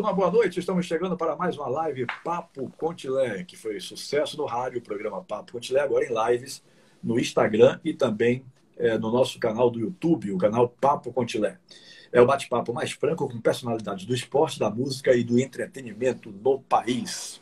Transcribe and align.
turma, 0.00 0.14
boa 0.14 0.30
noite. 0.30 0.58
Estamos 0.58 0.86
chegando 0.86 1.14
para 1.14 1.36
mais 1.36 1.58
uma 1.58 1.68
live 1.68 2.06
Papo 2.24 2.72
Contilé, 2.78 3.44
que 3.44 3.54
foi 3.54 3.78
sucesso 3.80 4.34
no 4.34 4.46
rádio, 4.46 4.78
o 4.78 4.82
programa 4.82 5.22
Papo 5.22 5.52
Contilé, 5.52 5.78
agora 5.80 6.06
em 6.06 6.32
lives 6.32 6.62
no 7.02 7.20
Instagram 7.20 7.78
e 7.84 7.92
também 7.92 8.42
é, 8.78 8.96
no 8.96 9.10
nosso 9.10 9.38
canal 9.38 9.68
do 9.68 9.78
YouTube, 9.78 10.32
o 10.32 10.38
canal 10.38 10.70
Papo 10.80 11.12
Contilé. 11.12 11.58
É 12.10 12.18
o 12.18 12.24
bate-papo 12.24 12.72
mais 12.72 12.92
franco 12.92 13.28
com 13.28 13.38
personalidades 13.42 14.06
do 14.06 14.14
esporte, 14.14 14.58
da 14.58 14.70
música 14.70 15.14
e 15.14 15.22
do 15.22 15.38
entretenimento 15.38 16.30
no 16.30 16.60
país. 16.60 17.38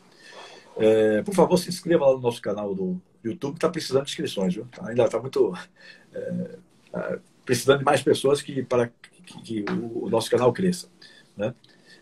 É, 0.75 1.21
por 1.21 1.33
favor, 1.33 1.55
se 1.55 1.69
inscreva 1.69 2.07
lá 2.07 2.13
no 2.13 2.19
nosso 2.19 2.41
canal 2.41 2.75
do 2.75 3.01
YouTube, 3.23 3.55
está 3.55 3.69
precisando 3.69 4.03
de 4.03 4.09
inscrições, 4.09 4.53
viu? 4.53 4.67
Ainda 4.81 5.05
está 5.05 5.17
muito. 5.17 5.53
É, 6.13 6.57
é, 6.93 7.19
precisando 7.45 7.79
de 7.79 7.85
mais 7.85 8.03
pessoas 8.03 8.41
que, 8.41 8.63
para 8.63 8.91
que, 9.25 9.63
que 9.63 9.65
o 9.71 10.09
nosso 10.09 10.29
canal 10.29 10.51
cresça. 10.51 10.89
Né? 11.37 11.55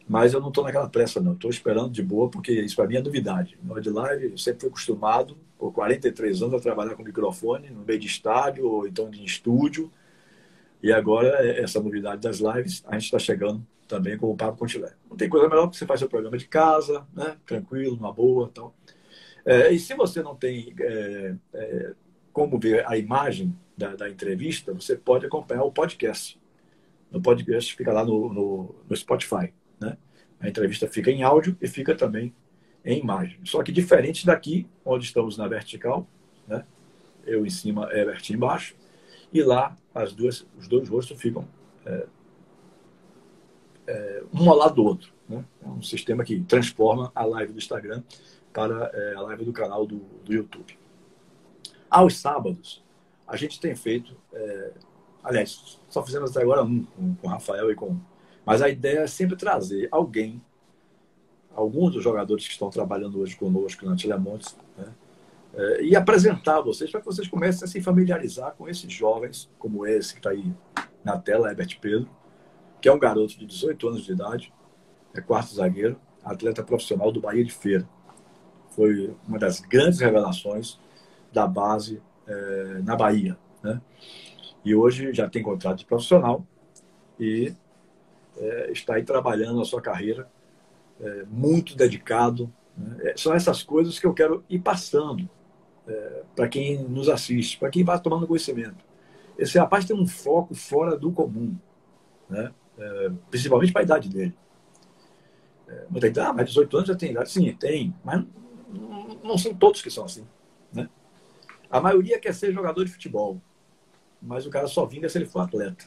Mas 0.07 0.33
eu 0.33 0.39
não 0.39 0.47
estou 0.47 0.63
naquela 0.63 0.87
pressa, 0.87 1.19
não. 1.19 1.33
Estou 1.33 1.51
esperando 1.51 1.91
de 1.91 2.01
boa, 2.01 2.29
porque 2.29 2.51
isso 2.51 2.75
para 2.75 2.87
mim 2.87 2.95
é 2.95 3.01
novidade. 3.01 3.57
No 3.61 3.79
de 3.79 3.89
live, 3.89 4.31
eu 4.31 4.37
sempre 4.37 4.61
fui 4.61 4.69
acostumado, 4.69 5.37
por 5.57 5.73
43 5.73 6.41
anos, 6.43 6.53
a 6.53 6.59
trabalhar 6.59 6.95
com 6.95 7.03
microfone 7.03 7.69
no 7.69 7.83
meio 7.83 7.99
de 7.99 8.07
estádio 8.07 8.69
ou 8.69 8.87
então 8.87 9.09
de 9.09 9.23
estúdio. 9.23 9.91
E 10.81 10.93
agora, 10.93 11.27
é, 11.45 11.61
essa 11.61 11.81
novidade 11.81 12.21
das 12.21 12.39
lives, 12.39 12.83
a 12.87 12.93
gente 12.93 13.05
está 13.05 13.19
chegando 13.19 13.65
também 13.87 14.17
com 14.17 14.31
o 14.31 14.37
Papo 14.37 14.57
Contilé. 14.57 14.93
Não 15.09 15.17
tem 15.17 15.27
coisa 15.27 15.49
melhor 15.49 15.69
que 15.69 15.77
você 15.77 15.85
faz 15.85 15.99
seu 15.99 16.09
programa 16.09 16.37
de 16.37 16.47
casa, 16.47 17.05
né? 17.13 17.37
tranquilo, 17.45 17.95
numa 17.95 18.13
boa. 18.13 18.49
Então. 18.51 18.73
É, 19.45 19.71
e 19.71 19.79
se 19.79 19.93
você 19.95 20.21
não 20.21 20.35
tem 20.35 20.75
é, 20.79 21.35
é, 21.53 21.93
como 22.31 22.59
ver 22.59 22.85
a 22.87 22.97
imagem 22.97 23.57
da, 23.75 23.95
da, 23.95 24.09
entrevista, 24.09 24.73
você 24.73 24.95
pode 24.95 25.25
acompanhar 25.25 25.63
o 25.63 25.71
podcast. 25.71 26.39
No 27.09 27.21
podcast 27.21 27.75
fica 27.75 27.93
lá 27.93 28.03
no, 28.05 28.33
no, 28.33 28.75
no 28.89 28.95
Spotify. 28.95 29.53
A 30.39 30.47
entrevista 30.47 30.87
fica 30.87 31.11
em 31.11 31.23
áudio 31.23 31.57
e 31.61 31.67
fica 31.67 31.95
também 31.95 32.33
em 32.85 32.99
imagem. 32.99 33.39
Só 33.43 33.61
que 33.63 33.71
diferente 33.71 34.25
daqui, 34.25 34.67
onde 34.85 35.05
estamos 35.05 35.37
na 35.37 35.47
vertical, 35.47 36.07
né? 36.47 36.65
eu 37.25 37.45
em 37.45 37.49
cima, 37.49 37.89
Herbert 37.91 38.21
embaixo, 38.29 38.75
e 39.31 39.41
lá 39.41 39.75
as 39.93 40.13
duas, 40.13 40.47
os 40.57 40.67
dois 40.67 40.87
rostos 40.87 41.19
ficam 41.19 41.47
é, 41.85 42.07
é, 43.87 44.23
um 44.33 44.49
ao 44.49 44.55
lado 44.55 44.75
do 44.75 44.83
outro. 44.83 45.11
Né? 45.27 45.43
É 45.63 45.67
um 45.67 45.81
sistema 45.81 46.23
que 46.23 46.39
transforma 46.41 47.11
a 47.13 47.25
live 47.25 47.53
do 47.53 47.57
Instagram 47.57 48.03
para 48.53 48.89
é, 48.93 49.15
a 49.15 49.21
live 49.21 49.45
do 49.45 49.53
canal 49.53 49.85
do, 49.85 49.99
do 50.23 50.33
YouTube. 50.33 50.77
Aos 51.89 52.17
sábados, 52.17 52.83
a 53.27 53.35
gente 53.35 53.59
tem 53.59 53.75
feito, 53.75 54.15
é, 54.33 54.71
aliás, 55.23 55.79
só 55.89 56.03
fizemos 56.05 56.31
até 56.31 56.41
agora 56.41 56.63
um, 56.63 56.83
com, 56.83 57.15
com 57.15 57.27
o 57.27 57.29
Rafael 57.29 57.69
e 57.71 57.75
com 57.75 57.99
mas 58.47 58.61
a 58.61 58.69
ideia 58.69 58.99
é 58.99 59.07
sempre 59.07 59.35
trazer 59.35 59.89
alguém, 59.91 60.41
alguns 61.53 61.91
dos 61.91 62.01
jogadores 62.01 62.45
que 62.47 62.53
estão 62.53 62.69
trabalhando 62.69 63.19
hoje 63.19 63.35
conosco 63.35 63.85
na 63.85 63.93
Telemontes, 63.93 64.55
né? 64.77 64.85
É, 65.53 65.83
e 65.83 65.95
apresentar 65.97 66.61
vocês 66.61 66.89
para 66.89 67.01
que 67.01 67.05
vocês 67.05 67.27
comecem 67.27 67.65
a 67.65 67.67
se 67.67 67.81
familiarizar 67.81 68.53
com 68.53 68.69
esses 68.69 68.91
jovens, 68.91 69.49
como 69.59 69.85
esse 69.85 70.13
que 70.13 70.19
está 70.19 70.29
aí 70.29 70.53
na 71.03 71.17
tela, 71.17 71.49
Herbert 71.49 71.77
Pedro, 71.81 72.09
que 72.79 72.87
é 72.87 72.93
um 72.93 72.99
garoto 72.99 73.37
de 73.37 73.45
18 73.45 73.87
anos 73.89 74.05
de 74.05 74.13
idade, 74.13 74.53
é 75.13 75.19
quarto 75.19 75.53
zagueiro, 75.53 75.99
atleta 76.23 76.63
profissional 76.63 77.11
do 77.11 77.19
Bahia 77.19 77.43
de 77.43 77.51
Feira. 77.51 77.89
Foi 78.69 79.13
uma 79.27 79.37
das 79.37 79.59
grandes 79.59 79.99
revelações 79.99 80.79
da 81.33 81.45
base 81.45 82.01
é, 82.25 82.81
na 82.81 82.95
Bahia. 82.95 83.37
Né? 83.61 83.81
E 84.63 84.73
hoje 84.73 85.11
já 85.11 85.29
tem 85.29 85.43
contrato 85.43 85.79
de 85.79 85.85
profissional 85.85 86.45
e 87.19 87.53
é, 88.39 88.71
está 88.71 88.95
aí 88.95 89.03
trabalhando 89.03 89.61
a 89.61 89.65
sua 89.65 89.81
carreira, 89.81 90.29
é, 90.99 91.23
muito 91.25 91.75
dedicado. 91.75 92.51
Né? 92.75 93.11
É, 93.11 93.17
são 93.17 93.33
essas 93.33 93.63
coisas 93.63 93.99
que 93.99 94.05
eu 94.05 94.13
quero 94.13 94.43
ir 94.49 94.59
passando 94.59 95.29
é, 95.87 96.23
para 96.35 96.47
quem 96.47 96.83
nos 96.83 97.09
assiste, 97.09 97.57
para 97.57 97.69
quem 97.69 97.83
vai 97.83 97.99
tomando 97.99 98.27
conhecimento. 98.27 98.85
Esse 99.37 99.57
rapaz 99.57 99.85
tem 99.85 99.95
um 99.95 100.07
foco 100.07 100.55
fora 100.55 100.97
do 100.97 101.11
comum, 101.11 101.55
né? 102.29 102.51
É, 102.77 103.11
principalmente 103.29 103.71
para 103.71 103.81
a 103.81 103.85
idade 103.85 104.09
dele. 104.09 104.35
É, 105.67 105.85
muita 105.89 106.07
gente, 106.07 106.19
ah, 106.19 106.33
mas 106.33 106.49
18 106.49 106.77
anos 106.77 106.89
já 106.89 106.95
tem 106.95 107.11
idade. 107.11 107.31
Sim, 107.31 107.53
tem, 107.55 107.93
mas 108.03 108.23
não, 108.69 109.07
não 109.23 109.37
são 109.37 109.53
todos 109.53 109.81
que 109.81 109.89
são 109.89 110.05
assim. 110.05 110.25
Né? 110.71 110.89
A 111.69 111.79
maioria 111.81 112.19
quer 112.19 112.33
ser 112.33 112.53
jogador 112.53 112.83
de 112.83 112.91
futebol, 112.91 113.41
mas 114.21 114.45
o 114.45 114.49
cara 114.49 114.67
só 114.67 114.85
vinga 114.85 115.09
se 115.09 115.17
ele 115.17 115.25
for 115.25 115.39
atleta. 115.39 115.85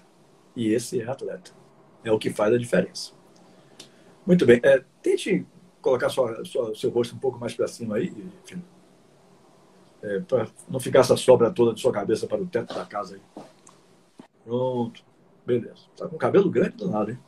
E 0.55 0.73
esse 0.73 1.01
é 1.01 1.09
atleta 1.09 1.53
é 2.05 2.13
o 2.13 2.19
que 2.19 2.31
faz 2.31 2.55
a 2.55 2.59
diferença. 2.59 3.13
Muito 4.27 4.47
bem. 4.47 4.61
É, 4.63 4.83
tente 5.03 5.47
colocar 5.81 6.09
sua, 6.09 6.45
sua, 6.45 6.75
seu 6.75 6.91
rosto 6.91 7.15
um 7.15 7.19
pouco 7.19 7.39
mais 7.39 7.55
para 7.55 7.67
cima 7.67 7.97
aí, 7.97 8.13
filho. 8.45 8.63
É, 10.03 10.21
para 10.21 10.47
não 10.69 10.81
ficar 10.81 11.01
essa 11.01 11.17
sobra 11.17 11.51
toda 11.51 11.75
de 11.75 11.81
sua 11.81 11.93
cabeça 11.93 12.27
para 12.27 12.41
o 12.41 12.47
teto 12.47 12.75
da 12.75 12.87
casa 12.87 13.17
aí. 13.17 13.45
Pronto. 14.45 15.03
Beleza. 15.45 15.83
Tá 15.97 16.09
com 16.09 16.17
cabelo 16.17 16.51
grande 16.51 16.77
do 16.77 16.89
nada, 16.89 17.11
hein? 17.11 17.19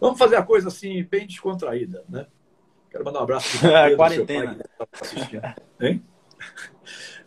Vamos 0.00 0.18
fazer 0.18 0.36
a 0.36 0.42
coisa 0.42 0.68
assim, 0.68 1.02
bem 1.04 1.26
descontraída, 1.26 2.04
né? 2.08 2.26
Quero 2.90 3.04
mandar 3.04 3.20
um 3.20 3.22
abraço 3.22 3.58
para 3.58 3.92
o 3.92 3.96
quarentena. 3.96 4.58
Pai, 4.78 5.40
tá. 5.40 5.56
Hein? 5.80 6.04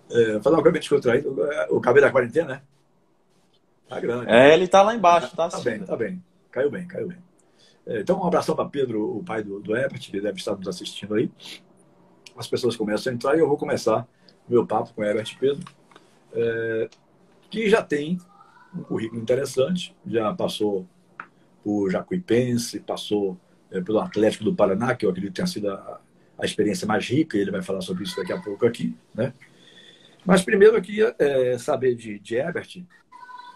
É, 0.09 0.39
fazer 0.41 0.55
uma 0.55 0.61
coisa 0.61 0.71
bem 0.71 0.79
descontraída. 0.79 1.29
O 1.69 1.81
cabelo 1.81 2.05
da 2.05 2.11
quarentena, 2.11 2.47
né? 2.47 2.61
Tá 3.87 3.99
grande. 3.99 4.29
É, 4.29 4.53
ele 4.53 4.67
tá 4.67 4.81
lá 4.81 4.93
embaixo, 4.93 5.35
tá? 5.35 5.47
Tá 5.47 5.59
bem, 5.59 5.79
tá 5.83 5.95
bem. 5.95 6.21
Caiu 6.51 6.69
bem, 6.69 6.87
caiu 6.87 7.07
bem. 7.07 7.17
É, 7.85 8.01
então, 8.01 8.19
um 8.19 8.25
abração 8.25 8.55
para 8.55 8.69
Pedro, 8.69 9.17
o 9.17 9.23
pai 9.23 9.43
do, 9.43 9.59
do 9.59 9.75
Herbert, 9.75 9.99
que 9.99 10.19
deve 10.19 10.37
estar 10.37 10.55
nos 10.55 10.67
assistindo 10.67 11.15
aí. 11.15 11.31
As 12.35 12.47
pessoas 12.47 12.75
começam 12.75 13.11
a 13.11 13.15
entrar 13.15 13.35
e 13.35 13.39
eu 13.39 13.47
vou 13.47 13.57
começar 13.57 14.07
meu 14.47 14.65
papo 14.65 14.93
com 14.93 15.01
o 15.01 15.03
Herbert 15.03 15.37
Pedro, 15.39 15.63
é, 16.33 16.89
que 17.49 17.69
já 17.69 17.81
tem 17.81 18.17
um 18.73 18.83
currículo 18.83 19.21
interessante, 19.21 19.95
já 20.05 20.33
passou 20.33 20.87
por 21.63 21.89
Jacuipense, 21.89 22.79
passou 22.79 23.37
é, 23.71 23.81
pelo 23.81 23.99
Atlético 23.99 24.43
do 24.43 24.55
Paraná, 24.55 24.95
que 24.95 25.05
eu 25.05 25.09
acredito 25.09 25.33
tenha 25.33 25.47
sido 25.47 25.69
a, 25.69 25.99
a, 26.37 26.45
experiência 26.45 26.87
mais 26.87 27.05
rica, 27.07 27.37
e 27.37 27.41
ele 27.41 27.51
vai 27.51 27.61
falar 27.61 27.81
sobre 27.81 28.03
isso 28.03 28.15
daqui 28.15 28.31
a 28.31 28.41
pouco 28.41 28.65
aqui, 28.65 28.95
né? 29.13 29.33
Mas 30.25 30.41
primeiro 30.41 30.77
eu 30.77 30.81
queria 30.81 31.15
é, 31.19 31.57
saber 31.57 31.95
de, 31.95 32.19
de 32.19 32.35
Herbert 32.35 32.83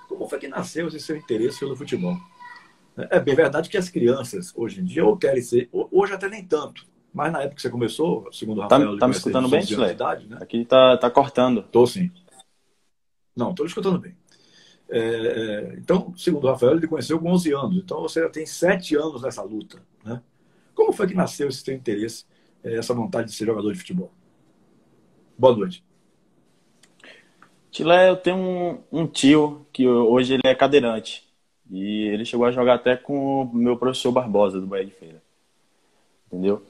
como 0.08 0.28
foi 0.28 0.40
que 0.40 0.48
nasceu 0.48 0.88
esse 0.88 1.00
seu 1.00 1.16
interesse 1.16 1.60
pelo 1.60 1.76
futebol? 1.76 2.18
É 3.10 3.20
bem 3.20 3.36
verdade 3.36 3.70
que 3.70 3.78
as 3.78 3.90
crianças, 3.90 4.54
hoje 4.56 4.82
em 4.82 4.84
dia, 4.84 5.06
ou 5.06 5.18
querem 5.18 5.42
ser, 5.42 5.70
hoje 5.72 6.14
até 6.14 6.30
nem 6.30 6.46
tanto, 6.46 6.86
mas 7.14 7.32
na 7.32 7.40
época 7.42 7.56
que 7.56 7.62
você 7.62 7.70
começou, 7.70 8.32
segundo 8.32 8.60
o 8.60 8.68
tá 8.68 8.78
Rafael... 8.78 8.94
Tá, 8.94 9.00
tá 9.00 9.08
me 9.08 9.14
escutando 9.14 9.50
bem, 9.50 9.62
Chile? 9.62 9.82
Né? 10.28 10.38
Aqui 10.40 10.66
tá, 10.66 10.98
tá 10.98 11.10
cortando. 11.10 11.64
Tô 11.64 11.86
sim. 11.86 12.12
Não, 13.36 13.54
tô 13.54 13.66
escutando 13.66 14.00
bem. 14.00 14.16
É, 14.90 15.00
é, 15.00 15.76
então, 15.78 16.14
segundo 16.18 16.46
o 16.46 16.52
Rafael, 16.52 16.76
ele 16.76 16.88
conheceu 16.88 17.20
com 17.20 17.32
11 17.32 17.54
anos. 17.54 17.78
Então, 17.78 18.02
você 18.02 18.22
já 18.22 18.30
tem 18.30 18.46
7 18.46 18.96
anos 18.96 19.22
nessa 19.22 19.42
luta. 19.42 19.82
Né? 20.04 20.22
Como 20.76 20.92
foi 20.92 21.08
que 21.08 21.14
nasceu 21.14 21.48
esse 21.48 21.62
seu 21.62 21.74
interesse, 21.74 22.26
é, 22.64 22.76
essa 22.76 22.94
vontade 22.94 23.30
de 23.30 23.36
ser 23.36 23.46
jogador 23.46 23.72
de 23.72 23.80
futebol? 23.80 24.12
Boa 25.38 25.56
noite. 25.56 25.84
Tilé, 27.72 28.10
eu 28.10 28.18
tenho 28.18 28.38
um, 28.38 28.84
um, 28.92 29.08
tio 29.08 29.66
que 29.72 29.88
hoje 29.88 30.34
ele 30.34 30.42
é 30.46 30.54
cadeirante. 30.54 31.31
E 31.72 32.08
ele 32.10 32.26
chegou 32.26 32.46
a 32.46 32.52
jogar 32.52 32.76
até 32.76 32.98
com 32.98 33.44
o 33.44 33.56
meu 33.56 33.78
professor 33.78 34.12
Barbosa, 34.12 34.60
do 34.60 34.68
Bahia 34.68 34.86
de 34.86 34.92
Feira. 34.92 35.24
Entendeu? 36.28 36.62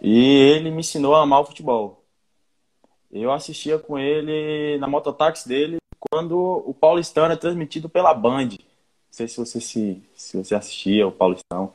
E 0.00 0.34
ele 0.34 0.70
me 0.70 0.80
ensinou 0.80 1.14
a 1.14 1.22
amar 1.22 1.40
o 1.40 1.44
futebol. 1.44 2.02
Eu 3.12 3.30
assistia 3.30 3.78
com 3.78 3.98
ele 3.98 4.78
na 4.78 4.88
mototáxi 4.88 5.46
dele 5.46 5.76
quando 5.98 6.62
o 6.66 6.72
Paulistão 6.72 7.26
era 7.26 7.36
transmitido 7.36 7.88
pela 7.88 8.14
Band. 8.14 8.48
Não 8.48 8.58
sei 9.10 9.28
se 9.28 9.36
você, 9.36 9.60
se, 9.60 10.02
se 10.14 10.36
você 10.36 10.54
assistia 10.54 11.06
o 11.06 11.12
Paulistão. 11.12 11.72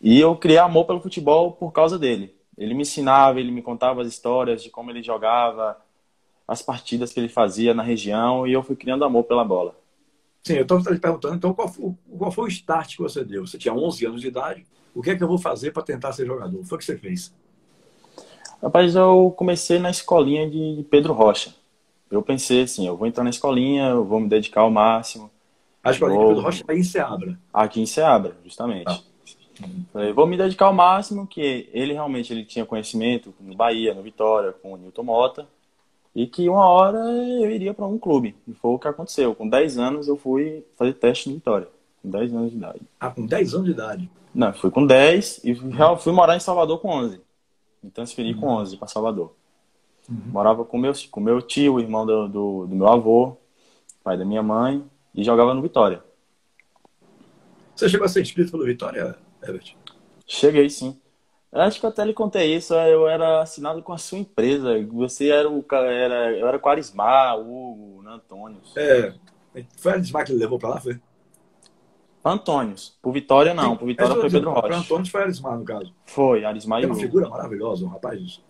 E 0.00 0.18
eu 0.18 0.34
criei 0.36 0.58
amor 0.58 0.86
pelo 0.86 1.00
futebol 1.00 1.52
por 1.52 1.72
causa 1.72 1.98
dele. 1.98 2.34
Ele 2.58 2.74
me 2.74 2.82
ensinava, 2.82 3.38
ele 3.38 3.50
me 3.52 3.62
contava 3.62 4.02
as 4.02 4.08
histórias 4.08 4.62
de 4.62 4.70
como 4.70 4.90
ele 4.90 5.02
jogava, 5.02 5.80
as 6.48 6.62
partidas 6.62 7.12
que 7.12 7.20
ele 7.20 7.28
fazia 7.28 7.72
na 7.72 7.82
região 7.82 8.46
e 8.46 8.52
eu 8.52 8.62
fui 8.62 8.74
criando 8.74 9.04
amor 9.04 9.24
pela 9.24 9.44
bola. 9.44 9.74
Sim, 10.42 10.54
eu 10.54 10.62
estava 10.62 10.82
te 10.82 10.98
perguntando, 10.98 11.36
então, 11.36 11.52
qual 11.52 11.68
foi, 11.68 11.94
qual 12.18 12.32
foi, 12.32 12.44
o 12.46 12.48
start 12.48 12.96
que 12.96 13.02
você 13.02 13.22
deu? 13.24 13.46
Você 13.46 13.58
tinha 13.58 13.74
11 13.74 14.06
anos 14.06 14.20
de 14.20 14.28
idade, 14.28 14.66
o 14.94 15.02
que 15.02 15.10
é 15.10 15.16
que 15.16 15.22
eu 15.22 15.28
vou 15.28 15.38
fazer 15.38 15.70
para 15.70 15.82
tentar 15.82 16.12
ser 16.12 16.26
jogador? 16.26 16.58
O 16.58 16.62
que 16.62 16.68
foi 16.68 16.78
que 16.78 16.84
você 16.84 16.96
fez? 16.96 17.34
Rapaz, 18.62 18.94
eu 18.94 19.34
comecei 19.36 19.78
na 19.78 19.90
escolinha 19.90 20.48
de 20.48 20.84
Pedro 20.90 21.12
Rocha. 21.12 21.54
Eu 22.10 22.22
pensei 22.22 22.62
assim, 22.62 22.86
eu 22.86 22.96
vou 22.96 23.06
entrar 23.06 23.22
na 23.22 23.30
escolinha, 23.30 23.88
eu 23.88 24.04
vou 24.04 24.18
me 24.18 24.28
dedicar 24.28 24.62
ao 24.62 24.70
máximo. 24.70 25.30
A 25.84 25.90
escolinha 25.90 26.18
vou... 26.18 26.28
de 26.28 26.34
Pedro 26.34 26.44
Rocha 26.44 26.64
é 26.68 26.74
em 26.74 26.82
Seabra? 26.82 27.38
Aqui 27.52 27.80
em 27.80 27.86
Seabra, 27.86 28.36
justamente. 28.44 28.88
Ah. 28.88 29.00
Falei, 29.92 30.12
vou 30.12 30.26
me 30.26 30.38
dedicar 30.38 30.66
ao 30.66 30.74
máximo, 30.74 31.26
que 31.26 31.68
ele 31.72 31.92
realmente 31.92 32.32
ele 32.32 32.44
tinha 32.44 32.64
conhecimento 32.64 33.34
no 33.38 33.54
Bahia, 33.54 33.92
no 33.92 34.02
Vitória, 34.02 34.52
com 34.52 34.72
o 34.72 34.76
Newton 34.76 35.02
Mota 35.02 35.46
e 36.14 36.26
que 36.26 36.48
uma 36.48 36.66
hora 36.66 36.98
eu 36.98 37.50
iria 37.50 37.72
para 37.72 37.86
um 37.86 37.98
clube. 37.98 38.36
E 38.46 38.52
foi 38.52 38.72
o 38.72 38.78
que 38.78 38.88
aconteceu. 38.88 39.34
Com 39.34 39.48
10 39.48 39.78
anos 39.78 40.08
eu 40.08 40.16
fui 40.16 40.64
fazer 40.76 40.94
teste 40.94 41.28
no 41.28 41.36
Vitória. 41.36 41.68
Com 42.02 42.10
10 42.10 42.34
anos 42.34 42.50
de 42.50 42.56
idade. 42.56 42.80
Ah, 42.98 43.10
com 43.10 43.26
10 43.26 43.54
anos 43.54 43.66
de 43.66 43.72
idade? 43.72 44.10
Não, 44.34 44.52
fui 44.52 44.70
com 44.70 44.86
10 44.86 45.42
e 45.44 45.54
fui 45.98 46.12
morar 46.12 46.36
em 46.36 46.40
Salvador 46.40 46.78
com 46.80 46.88
11. 46.88 47.20
Me 47.82 47.90
transferi 47.90 48.34
uhum. 48.34 48.40
com 48.40 48.46
11 48.48 48.76
para 48.76 48.88
Salvador. 48.88 49.34
Uhum. 50.08 50.20
Morava 50.26 50.64
com 50.64 50.78
meu, 50.78 50.92
com 51.10 51.20
meu 51.20 51.40
tio, 51.40 51.80
irmão 51.80 52.04
do, 52.04 52.28
do, 52.28 52.66
do, 52.66 52.76
meu 52.76 52.88
avô, 52.88 53.36
pai 54.02 54.18
da 54.18 54.24
minha 54.24 54.42
mãe, 54.42 54.84
e 55.14 55.22
jogava 55.22 55.54
no 55.54 55.62
Vitória. 55.62 56.02
Você 57.74 57.88
chegou 57.88 58.04
a 58.04 58.08
ser 58.08 58.20
inscrito 58.20 58.50
pelo 58.50 58.64
Vitória, 58.64 59.16
Herbert? 59.42 59.74
Cheguei, 60.26 60.68
sim. 60.68 60.99
Acho 61.52 61.80
que 61.80 61.86
eu 61.86 61.90
até 61.90 62.04
lhe 62.04 62.14
contei 62.14 62.54
isso. 62.54 62.74
Eu 62.74 63.08
era 63.08 63.42
assinado 63.42 63.82
com 63.82 63.92
a 63.92 63.98
sua 63.98 64.18
empresa. 64.18 64.84
Você 64.92 65.28
era 65.28 65.48
o 65.48 65.64
era, 65.72 66.32
eu 66.36 66.46
era 66.46 66.58
com 66.58 66.68
o 66.68 66.72
Arismar, 66.72 67.38
o 67.38 67.72
Hugo, 67.72 68.08
Antônio. 68.08 68.60
É. 68.76 69.14
Foi 69.76 69.92
Arismar 69.92 70.24
que 70.24 70.32
ele 70.32 70.38
levou 70.38 70.58
para 70.58 70.70
lá, 70.70 70.80
foi? 70.80 71.00
Antônios. 72.24 72.96
Por 73.02 73.12
Vitória, 73.12 73.54
não. 73.54 73.76
Por 73.76 73.86
Vitória 73.86 74.14
foi 74.14 74.30
Pedro 74.30 74.50
Rocha. 74.50 74.62
Para 74.62 74.76
Antônios 74.76 75.08
foi 75.08 75.22
Arismar, 75.22 75.58
no 75.58 75.64
caso. 75.64 75.92
Foi, 76.04 76.44
Arismar 76.44 76.80
e 76.80 76.84
É 76.84 76.86
uma 76.86 76.94
figura 76.94 77.28
maravilhosa, 77.28 77.84
um 77.84 77.88
rapaz 77.88 78.42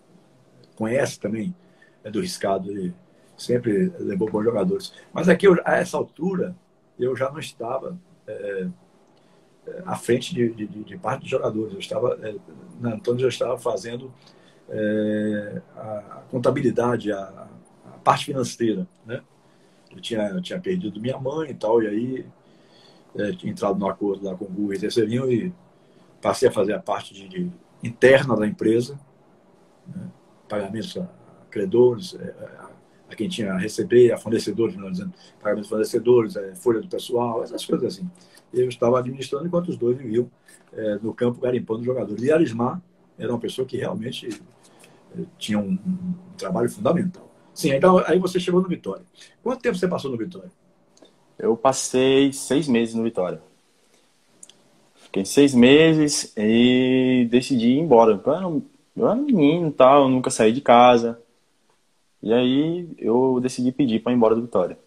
conhece 0.76 1.20
também, 1.20 1.54
é 2.02 2.10
do 2.10 2.20
riscado, 2.20 2.70
ele 2.70 2.94
sempre 3.36 3.92
levou 3.98 4.30
bons 4.30 4.44
jogadores. 4.44 4.94
Mas 5.12 5.28
aqui, 5.28 5.46
a 5.64 5.76
essa 5.76 5.96
altura, 5.96 6.56
eu 6.98 7.14
já 7.14 7.30
não 7.30 7.38
estava 7.38 7.98
é, 8.26 8.32
é, 8.32 8.68
à 9.84 9.96
frente 9.96 10.34
de, 10.34 10.52
de, 10.54 10.66
de, 10.66 10.98
parte 10.98 11.24
de 11.24 11.30
jogadores. 11.30 11.72
Eu 11.72 11.78
estava, 11.78 12.18
é, 12.22 12.34
na 12.80 12.94
Antônio 12.94 13.20
já 13.20 13.28
estava 13.28 13.58
fazendo 13.58 14.12
é, 14.68 15.62
a 15.76 16.22
contabilidade, 16.30 17.12
a, 17.12 17.48
a, 17.86 17.98
parte 18.04 18.26
financeira, 18.26 18.86
né? 19.04 19.22
Eu 19.90 20.00
tinha, 20.00 20.22
eu 20.28 20.40
tinha 20.40 20.60
perdido 20.60 21.00
minha 21.00 21.18
mãe 21.18 21.50
e 21.50 21.54
tal, 21.54 21.82
e 21.82 21.88
aí 21.88 22.26
é, 23.16 23.32
tinha 23.32 23.52
entrado 23.52 23.78
no 23.78 23.88
acordo 23.88 24.24
lá 24.24 24.36
com 24.36 24.44
o 24.44 24.48
Google 24.48 24.74
e 24.74 24.78
Terceirinho 24.78 25.30
e 25.30 25.52
passei 26.22 26.48
a 26.48 26.52
fazer 26.52 26.74
a 26.74 26.80
parte 26.80 27.12
de, 27.12 27.28
de 27.28 27.50
interna 27.82 28.36
da 28.36 28.46
empresa, 28.46 28.98
né? 29.86 30.08
pagamentos 30.48 30.96
a 30.96 31.08
credores, 31.50 32.16
a, 32.16 32.70
a, 33.10 33.16
quem 33.16 33.28
tinha 33.28 33.52
a 33.52 33.58
receber, 33.58 34.12
a 34.12 34.18
fornecedores, 34.18 34.76
não 34.76 34.90
dizendo, 34.90 35.12
pagamentos 35.40 35.68
a 35.68 35.70
fornecedores, 35.70 36.36
é, 36.36 36.54
folha 36.54 36.80
do 36.80 36.88
pessoal, 36.88 37.42
essas 37.42 37.64
coisas 37.64 37.94
assim. 37.94 38.08
Eu 38.52 38.68
estava 38.68 38.98
administrando 38.98 39.46
enquanto 39.46 39.68
os 39.68 39.76
dois 39.76 39.96
viviam 39.96 40.30
é, 40.72 40.98
no 41.02 41.12
campo 41.14 41.40
garimpando 41.40 41.84
jogadores. 41.84 42.22
E 42.22 42.32
Arismar 42.32 42.80
era 43.18 43.32
uma 43.32 43.38
pessoa 43.38 43.66
que 43.66 43.76
realmente 43.76 44.28
é, 45.16 45.22
tinha 45.38 45.58
um, 45.58 45.72
um, 45.72 46.14
trabalho 46.36 46.70
fundamental. 46.70 47.28
Sim, 47.54 47.72
então 47.72 47.98
aí 48.06 48.18
você 48.18 48.40
chegou 48.40 48.62
no 48.62 48.68
Vitória. 48.68 49.02
Quanto 49.42 49.60
tempo 49.60 49.76
você 49.76 49.88
passou 49.88 50.10
no 50.10 50.16
Vitória? 50.16 50.50
Eu 51.38 51.56
passei 51.56 52.32
seis 52.32 52.68
meses 52.68 52.94
no 52.94 53.02
Vitória. 53.02 53.40
Fiquei 54.94 55.24
seis 55.24 55.54
meses 55.54 56.32
e 56.36 57.26
decidi 57.30 57.70
ir 57.70 57.78
embora. 57.78 58.20
Eu 58.24 58.32
era, 58.32 58.46
eu 58.96 59.08
era 59.08 59.16
menino 59.16 59.70
tal, 59.72 60.08
nunca 60.08 60.30
saí 60.30 60.52
de 60.52 60.60
casa. 60.60 61.20
E 62.22 62.32
aí 62.32 62.88
eu 62.98 63.40
decidi 63.40 63.72
pedir 63.72 64.00
para 64.00 64.12
ir 64.12 64.16
embora 64.16 64.34
do 64.34 64.42
Vitória. 64.42 64.78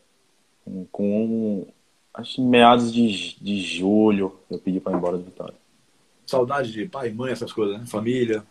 Com, 0.92 1.66
acho 2.14 2.42
meados 2.42 2.94
de, 2.94 3.36
de 3.40 3.62
julho, 3.62 4.36
eu 4.50 4.60
pedi 4.60 4.80
para 4.80 4.94
ir 4.94 4.96
embora 4.96 5.18
do 5.18 5.24
Vitória. 5.24 5.56
Saudade 6.26 6.72
de 6.72 6.86
pai, 6.88 7.10
mãe, 7.10 7.32
essas 7.32 7.52
coisas, 7.52 7.80
né? 7.80 7.86
Família. 7.86 8.44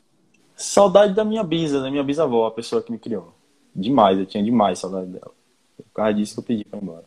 Saudade 0.54 1.14
da 1.14 1.24
minha 1.24 1.42
bisa, 1.42 1.80
da 1.80 1.90
minha 1.90 2.02
bisavó, 2.02 2.46
a 2.46 2.50
pessoa 2.50 2.82
que 2.82 2.92
me 2.92 2.98
criou. 2.98 3.32
Demais, 3.74 4.18
eu 4.18 4.26
tinha 4.26 4.42
demais 4.42 4.78
saudade 4.78 5.06
dela. 5.06 5.32
Por 5.76 5.92
causa 5.94 6.14
disso 6.14 6.34
que 6.34 6.40
eu 6.40 6.44
pedi 6.44 6.64
para 6.64 6.78
ir 6.78 6.82
embora. 6.82 7.04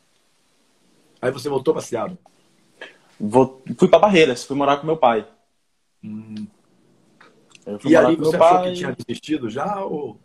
Aí 1.22 1.32
você 1.32 1.48
voltou 1.48 1.74
para 1.74 1.84
Seattle? 1.84 2.18
Vou, 3.20 3.62
fui 3.78 3.88
para 3.88 4.00
Barreiras, 4.00 4.44
fui 4.44 4.56
morar 4.56 4.78
com 4.78 4.86
meu 4.86 4.98
pai. 4.98 5.28
Hum. 6.04 6.48
E 7.84 7.96
ali 7.96 8.16
você 8.16 8.36
achou 8.36 8.40
pai... 8.40 8.70
que 8.70 8.78
tinha 8.78 8.96
desistido 8.96 9.50
já? 9.50 9.84
Ou... 9.84 10.20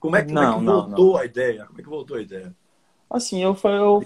Como 0.00 0.16
é 0.16 0.24
que, 0.24 0.32
não, 0.32 0.54
como 0.54 0.70
é 0.70 0.74
que 0.74 0.80
voltou 0.80 1.12
não, 1.12 1.16
a 1.16 1.24
ideia? 1.24 1.66
Como 1.66 1.80
é 1.80 1.82
que 1.82 1.88
voltou 1.88 2.16
a 2.16 2.20
ideia? 2.20 2.54
Assim, 3.10 3.42
eu, 3.42 3.56
eu, 3.64 4.02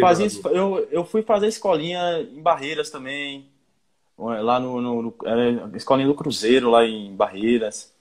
fazia, 0.00 0.28
eu, 0.50 0.88
eu 0.90 1.04
fui 1.04 1.22
fazer 1.22 1.46
escolinha 1.46 2.20
em 2.20 2.40
Barreiras 2.40 2.90
também. 2.90 3.48
Lá 4.18 4.58
no, 4.58 4.80
no, 4.80 5.02
no 5.02 5.76
escolinha 5.76 6.08
do 6.08 6.14
Cruzeiro, 6.14 6.70
lá 6.70 6.84
em 6.84 7.14
Barreiras. 7.14 7.92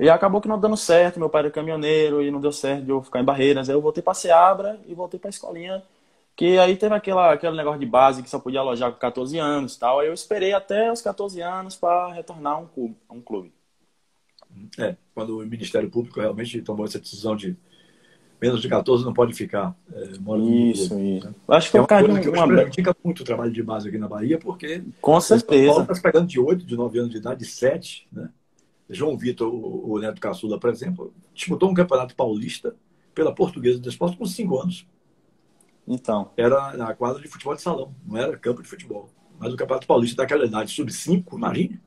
E 0.00 0.08
acabou 0.08 0.40
que 0.40 0.48
não 0.48 0.58
dando 0.58 0.76
certo, 0.78 1.20
meu 1.20 1.28
pai 1.28 1.42
era 1.42 1.50
caminhoneiro 1.50 2.22
e 2.22 2.30
não 2.30 2.40
deu 2.40 2.52
certo 2.52 2.84
de 2.84 2.90
eu 2.90 3.02
ficar 3.02 3.20
em 3.20 3.24
Barreiras. 3.24 3.68
Aí 3.68 3.74
eu 3.74 3.82
voltei 3.82 4.02
para 4.02 4.14
Seabra 4.14 4.80
e 4.86 4.94
voltei 4.94 5.20
para 5.20 5.28
a 5.28 5.30
escolinha 5.30 5.82
que 6.34 6.58
aí 6.58 6.76
teve 6.76 6.94
aquela, 6.94 7.32
aquele 7.32 7.56
negócio 7.56 7.80
de 7.80 7.86
base 7.86 8.22
que 8.22 8.30
só 8.30 8.38
podia 8.38 8.60
alojar 8.60 8.92
com 8.92 8.98
14 8.98 9.38
anos 9.38 9.76
tal. 9.76 10.00
Aí 10.00 10.08
eu 10.08 10.14
esperei 10.14 10.52
até 10.52 10.90
os 10.90 11.02
14 11.02 11.40
anos 11.40 11.76
para 11.76 12.12
retornar 12.12 12.54
a 12.54 12.58
um 12.58 12.66
clube, 12.66 12.96
a 13.08 13.14
um 13.14 13.20
clube. 13.20 13.52
É, 14.78 14.96
quando 15.14 15.38
o 15.38 15.46
Ministério 15.46 15.90
Público 15.90 16.20
realmente 16.20 16.60
tomou 16.62 16.86
essa 16.86 16.98
decisão 16.98 17.36
de 17.36 17.56
menos 18.40 18.60
de 18.60 18.68
14 18.68 19.04
não 19.04 19.12
pode 19.12 19.32
ficar 19.34 19.76
é, 19.92 20.18
morando 20.18 20.50
Isso, 20.50 20.88
clube, 20.88 21.16
isso. 21.18 21.26
Né? 21.26 21.34
Acho 21.48 21.70
que 21.70 21.76
é 21.76 21.80
uma 21.80 21.86
coisa 21.86 22.20
que 22.20 22.28
uma... 22.28 22.46
prejudica 22.48 22.96
muito 23.04 23.20
o 23.20 23.24
trabalho 23.24 23.52
de 23.52 23.62
base 23.62 23.88
aqui 23.88 23.98
na 23.98 24.08
Bahia, 24.08 24.38
porque 24.38 24.82
com 25.00 25.20
certeza 25.20 25.82
está 25.82 25.94
pegando 26.02 26.26
de 26.26 26.40
8, 26.40 26.66
de 26.66 26.76
9 26.76 26.98
anos 26.98 27.10
de 27.12 27.18
idade, 27.18 27.40
de 27.40 27.46
7, 27.46 28.08
né? 28.10 28.28
João 28.90 29.16
Vitor, 29.16 29.48
o, 29.48 29.92
o 29.92 29.98
Neto 29.98 30.20
Caçula, 30.20 30.58
por 30.58 30.68
exemplo, 30.70 31.14
disputou 31.32 31.70
um 31.70 31.74
campeonato 31.74 32.16
paulista 32.16 32.74
pela 33.14 33.34
Portuguesa 33.34 33.78
do 33.78 33.88
Esporte 33.88 34.16
com 34.16 34.26
5 34.26 34.60
anos. 34.60 34.86
Então. 35.86 36.30
Era 36.36 36.76
na 36.76 36.94
quadra 36.94 37.22
de 37.22 37.28
futebol 37.28 37.54
de 37.54 37.62
salão, 37.62 37.94
não 38.04 38.16
era 38.16 38.36
campo 38.36 38.60
de 38.60 38.68
futebol. 38.68 39.08
Mas 39.38 39.52
o 39.52 39.56
Campeonato 39.56 39.86
Paulista 39.86 40.22
daquela 40.22 40.44
idade, 40.44 40.72
sub-5, 40.72 41.36
imagine. 41.36 41.80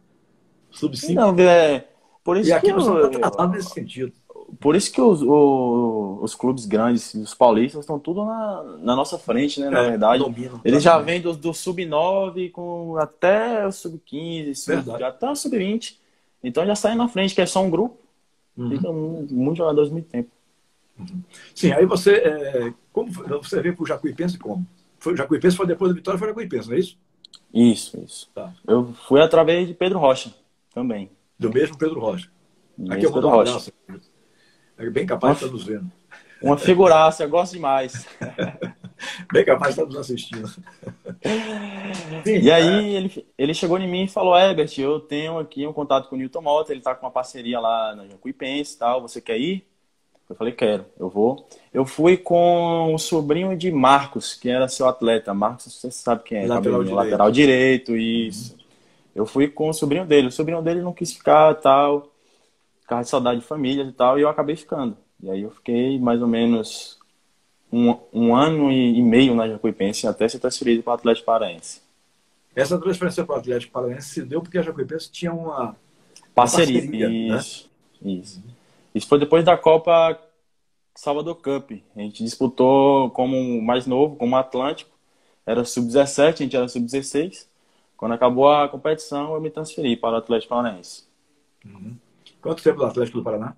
Sub-5. 0.72 1.14
Não, 1.14 1.36
é. 1.40 1.88
Por 2.26 2.38
isso 2.38 2.50
e 2.50 2.54
aqui 2.54 2.68
que 2.68 2.74
você 2.74 2.90
está 2.90 3.20
tratado 3.20 3.54
nesse 3.54 3.70
sentido. 3.70 4.12
Por 4.60 4.76
isso 4.76 4.92
que 4.92 5.00
os, 5.00 5.22
os, 5.22 6.24
os, 6.24 6.36
clubes 6.36 6.66
grandes, 6.66 7.14
os 7.14 7.36
paulistas, 7.36 7.82
estão 7.82 8.00
tudo 8.00 8.26
na, 8.26 8.64
na 8.80 8.96
nossa 8.96 9.20
frente, 9.20 9.60
né? 9.60 9.70
Na 9.70 9.82
é, 9.82 9.90
verdade. 9.92 10.24
Domino, 10.24 10.60
Eles 10.66 10.82
já 10.82 10.98
vêm 10.98 11.22
do, 11.22 11.34
do 11.34 11.54
sub-9 11.54 12.52
com 12.52 12.98
até 12.98 13.68
o 13.68 13.72
sub-15, 13.72 14.56
sub, 14.56 15.04
até 15.04 15.30
o 15.30 15.36
sub-20. 15.36 15.98
Então 16.44 16.66
já 16.66 16.76
saem 16.76 16.98
na 16.98 17.08
frente, 17.08 17.36
que 17.36 17.42
é 17.42 17.46
só 17.46 17.62
um 17.62 17.70
grupo. 17.70 17.96
Uhum. 18.58 18.72
Fica 18.72 18.92
muitos 18.92 19.60
jogadores 19.60 19.92
muito 19.92 20.08
tempo. 20.08 20.30
Uhum. 20.98 21.22
Sim, 21.54 21.74
aí 21.74 21.86
você, 21.86 22.16
é, 22.16 22.74
como 22.92 23.12
você 23.12 23.62
veio 23.62 23.76
para 23.76 23.84
o 23.84 23.88
Jacuipense 23.88 24.40
como? 24.40 24.66
Foi, 24.98 25.14
o 25.14 25.18
Jacuipense 25.18 25.56
foi 25.56 25.68
depois 25.68 25.92
da 25.92 25.96
vitória, 25.96 26.18
foi 26.18 26.28
o 26.28 26.32
Jacuipense, 26.32 26.70
não 26.70 26.76
é 26.76 26.80
isso? 26.80 26.98
Isso, 27.54 28.04
isso. 28.04 28.30
Tá. 28.34 28.52
Eu 28.68 28.94
fui 29.08 29.22
através 29.22 29.68
de 29.68 29.76
Pedro 29.76 30.00
Rocha 30.00 30.34
também. 30.74 31.12
Do 31.38 31.52
mesmo 31.52 31.78
Pedro 31.78 32.00
Rocha. 32.00 32.30
Aqui 32.90 33.06
eu 33.06 33.12
vou 33.12 33.22
dar 33.22 33.28
um 33.30 33.40
abraço. 33.40 33.72
É 34.78 34.90
bem 34.90 35.06
capaz 35.06 35.38
de 35.38 35.46
estar 35.46 35.54
nos 35.54 35.64
vendo. 35.64 35.92
Uma 36.42 36.58
figuraça, 36.58 37.24
eu 37.24 37.30
gosto 37.30 37.54
demais. 37.54 38.06
bem 39.32 39.46
capaz 39.46 39.76
de 39.76 39.82
estar 39.82 39.86
nos 39.86 39.98
assistindo. 39.98 40.48
Sim, 42.24 42.40
e 42.42 42.52
aí 42.52 42.96
é... 42.96 42.98
ele, 42.98 43.28
ele 43.38 43.54
chegou 43.54 43.80
em 43.80 43.90
mim 43.90 44.04
e 44.04 44.10
falou, 44.10 44.38
Herbert, 44.38 44.72
eu 44.78 45.00
tenho 45.00 45.40
aqui 45.40 45.66
um 45.66 45.74
contato 45.74 46.10
com 46.10 46.16
o 46.16 46.20
Newton 46.20 46.42
Mota, 46.42 46.72
ele 46.72 46.80
está 46.80 46.94
com 46.94 47.06
uma 47.06 47.12
parceria 47.12 47.60
lá 47.60 47.96
na 47.96 48.08
Jacuipense 48.08 48.76
e 48.76 48.78
tal, 48.78 49.02
você 49.02 49.22
quer 49.22 49.40
ir? 49.40 49.66
Eu 50.30 50.36
falei, 50.36 50.54
quero, 50.54 50.86
eu 51.00 51.08
vou. 51.08 51.48
Eu 51.72 51.86
fui 51.86 52.18
com 52.18 52.94
o 52.94 52.98
sobrinho 52.98 53.56
de 53.56 53.72
Marcos, 53.72 54.34
que 54.34 54.50
era 54.50 54.68
seu 54.68 54.88
atleta. 54.88 55.34
Marcos, 55.36 55.72
você 55.74 55.92
sabe 55.92 56.24
quem 56.24 56.40
é. 56.40 56.48
Lateral, 56.48 56.84
direito. 56.84 56.96
lateral 56.96 57.32
direito, 57.32 57.96
isso. 57.96 58.54
Uhum. 58.54 58.65
Eu 59.16 59.26
fui 59.26 59.48
com 59.48 59.70
o 59.70 59.74
sobrinho 59.74 60.06
dele. 60.06 60.28
O 60.28 60.32
sobrinho 60.32 60.62
dele 60.62 60.82
não 60.82 60.94
quis 60.94 61.14
ficar 61.14 61.56
tal. 61.56 62.12
Ficava 62.82 63.02
de 63.02 63.10
saudade 63.10 63.40
de 63.40 63.46
família 63.46 63.84
e 63.84 63.94
tal. 63.94 64.20
E 64.20 64.22
eu 64.22 64.30
acabei 64.30 64.56
ficando. 64.58 64.98
E 65.24 65.32
aí 65.32 65.42
eu 65.42 65.52
fiquei 65.52 65.98
mais 65.98 66.22
ou 66.22 66.28
menos 66.28 67.00
um, 67.72 67.98
um 68.14 68.36
ano 68.36 68.72
e, 68.72 69.02
meio 69.02 69.34
na 69.34 69.48
Jacuipense 69.48 70.06
até 70.06 70.28
ser 70.28 70.40
transferido 70.40 70.84
para 70.84 70.92
o 70.92 70.94
Atlético 70.96 71.26
Paraense. 71.26 71.82
Essa 72.56 72.78
transferência 72.78 73.24
para 73.24 73.36
o 73.36 73.40
Atlético 73.40 73.72
Paraense 73.72 74.10
se 74.10 74.22
deu 74.22 74.42
porque 74.42 74.58
a 74.58 74.62
Jacuipense 74.62 75.12
tinha 75.12 75.34
uma 75.34 75.76
parceria. 76.34 76.82
parceria 76.82 77.10
isso, 77.38 77.70
né? 78.02 78.12
isso. 78.12 78.44
Isso 78.94 79.08
foi 79.08 79.20
depois 79.20 79.44
da 79.44 79.58
Copa 79.58 80.20
Salvador 80.96 81.36
Cup. 81.36 81.72
A 81.96 82.00
gente 82.00 82.24
disputou 82.24 83.10
como 83.12 83.62
mais 83.62 83.86
novo, 83.86 84.16
como 84.16 84.36
Atlântico. 84.36 84.92
Era 85.46 85.64
sub-17, 85.64 86.28
a 86.28 86.32
gente 86.32 86.56
era 86.56 86.68
sub-16. 86.68 87.46
Quando 87.98 88.14
acabou 88.14 88.52
a 88.52 88.68
competição, 88.68 89.34
eu 89.34 89.42
me 89.42 89.50
transferi 89.50 89.96
para 89.96 90.16
o 90.16 90.18
Atlético 90.18 90.50
Paranaense. 90.50 91.04
Uhum. 91.66 91.96
Quanto 92.42 92.64
tempo 92.64 92.80
do 92.80 92.86
Atlético 92.86 93.20
do 93.20 93.24
Paraná? 93.24 93.56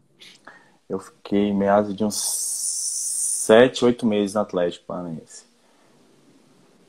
Eu 0.88 1.00
fiquei 1.00 1.54
meados 1.54 1.96
de 1.96 2.04
uns 2.06 2.16
7, 2.16 3.84
8 3.84 4.06
meses 4.06 4.36
no 4.36 4.42
Atlético 4.42 4.86
Paranaense. 4.86 5.46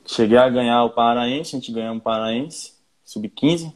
Cheguei 0.06 0.38
a 0.38 0.48
ganhar 0.48 0.84
o 0.84 0.90
Paraense, 0.90 1.56
a 1.56 1.58
gente 1.58 1.72
ganhou 1.72 1.96
o 1.96 2.00
Paraense, 2.00 2.74
sub-15. 3.04 3.72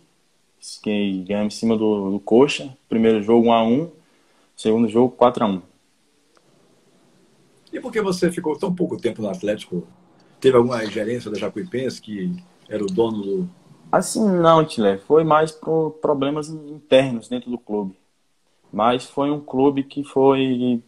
Ganhamos 1.26 1.54
em 1.54 1.58
cima 1.58 1.76
do, 1.76 2.12
do 2.12 2.20
Coxa. 2.20 2.76
Primeiro 2.88 3.22
jogo 3.22 3.48
1x1, 3.48 3.90
segundo 4.56 4.88
jogo 4.88 5.16
4x1. 5.16 5.62
E 7.72 7.80
por 7.80 7.90
que 7.90 8.00
você 8.00 8.30
ficou 8.30 8.56
tão 8.56 8.72
pouco 8.72 8.96
tempo 8.96 9.20
no 9.20 9.28
Atlético? 9.28 9.86
teve 10.42 10.56
alguma 10.56 10.84
gerência 10.84 11.30
da 11.30 11.38
Jacuipense 11.38 12.02
que 12.02 12.34
era 12.68 12.82
o 12.82 12.88
dono 12.88 13.22
do. 13.22 13.50
Assim, 13.92 14.26
não, 14.26 14.64
Tilé. 14.64 14.96
Foi 14.96 15.22
mais 15.22 15.52
por 15.52 15.98
problemas 16.00 16.48
internos 16.48 17.28
dentro 17.28 17.50
do 17.50 17.58
clube. 17.58 17.94
Mas 18.72 19.04
foi 19.04 19.30
um 19.30 19.38
clube 19.38 19.84
que 19.84 20.02
foi. 20.02 20.82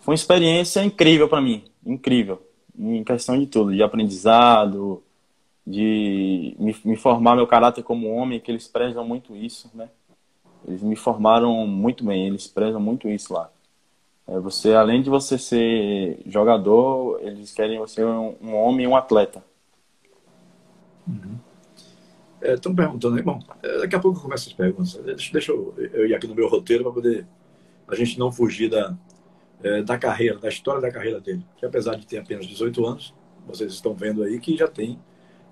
Foi 0.00 0.12
uma 0.12 0.16
experiência 0.16 0.82
incrível 0.82 1.28
para 1.28 1.40
mim. 1.40 1.62
Incrível. 1.86 2.42
Em 2.76 3.04
questão 3.04 3.38
de 3.38 3.46
tudo. 3.46 3.72
De 3.72 3.84
aprendizado, 3.84 5.00
de 5.64 6.56
me, 6.58 6.76
me, 6.84 6.96
formar 6.96 7.36
meu 7.36 7.46
caráter 7.46 7.84
como 7.84 8.12
homem, 8.12 8.40
que 8.40 8.50
eles 8.50 8.66
prezam 8.66 9.06
muito 9.06 9.36
isso, 9.36 9.70
né? 9.72 9.88
Eles 10.66 10.82
me 10.82 10.96
formaram 10.96 11.66
muito 11.68 12.04
bem, 12.04 12.26
eles 12.26 12.48
prezam 12.48 12.80
muito 12.80 13.08
isso 13.08 13.32
lá. 13.32 13.48
É, 14.26 14.40
você, 14.40 14.74
além 14.74 15.02
de 15.02 15.10
você 15.10 15.38
ser 15.38 16.18
jogador, 16.26 17.20
eles 17.22 17.52
querem 17.52 17.78
você 17.78 18.04
um, 18.04 18.34
um 18.42 18.56
homem 18.56 18.86
um 18.88 18.96
atleta. 18.96 19.42
Uhum. 22.44 22.54
Estão 22.54 22.72
é, 22.72 22.74
perguntando 22.74 23.16
aí, 23.16 23.22
bom, 23.22 23.40
é, 23.62 23.78
daqui 23.78 23.96
a 23.96 24.00
pouco 24.00 24.18
eu 24.18 24.22
começo 24.22 24.48
as 24.48 24.54
perguntas. 24.54 24.94
Deixa, 24.94 25.32
deixa 25.32 25.52
eu, 25.52 25.74
eu, 25.76 26.06
ir 26.06 26.14
aqui 26.14 26.26
no 26.26 26.34
meu 26.34 26.48
roteiro 26.48 26.84
para 26.84 26.92
poder 26.92 27.26
a 27.88 27.94
gente 27.94 28.18
não 28.18 28.32
fugir 28.32 28.70
da, 28.70 28.96
é, 29.62 29.82
da 29.82 29.98
carreira, 29.98 30.38
da 30.38 30.48
história 30.48 30.80
da 30.80 30.90
carreira 30.90 31.20
dele. 31.20 31.44
Que 31.56 31.66
apesar 31.66 31.96
de 31.96 32.06
ter 32.06 32.18
apenas 32.18 32.46
18 32.46 32.86
anos, 32.86 33.14
vocês 33.46 33.72
estão 33.72 33.94
vendo 33.94 34.22
aí 34.22 34.38
que 34.38 34.56
já 34.56 34.68
tem 34.68 34.98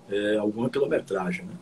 é, 0.09 0.37
alguma 0.37 0.69
quilometragem, 0.69 1.45
né? 1.47 1.55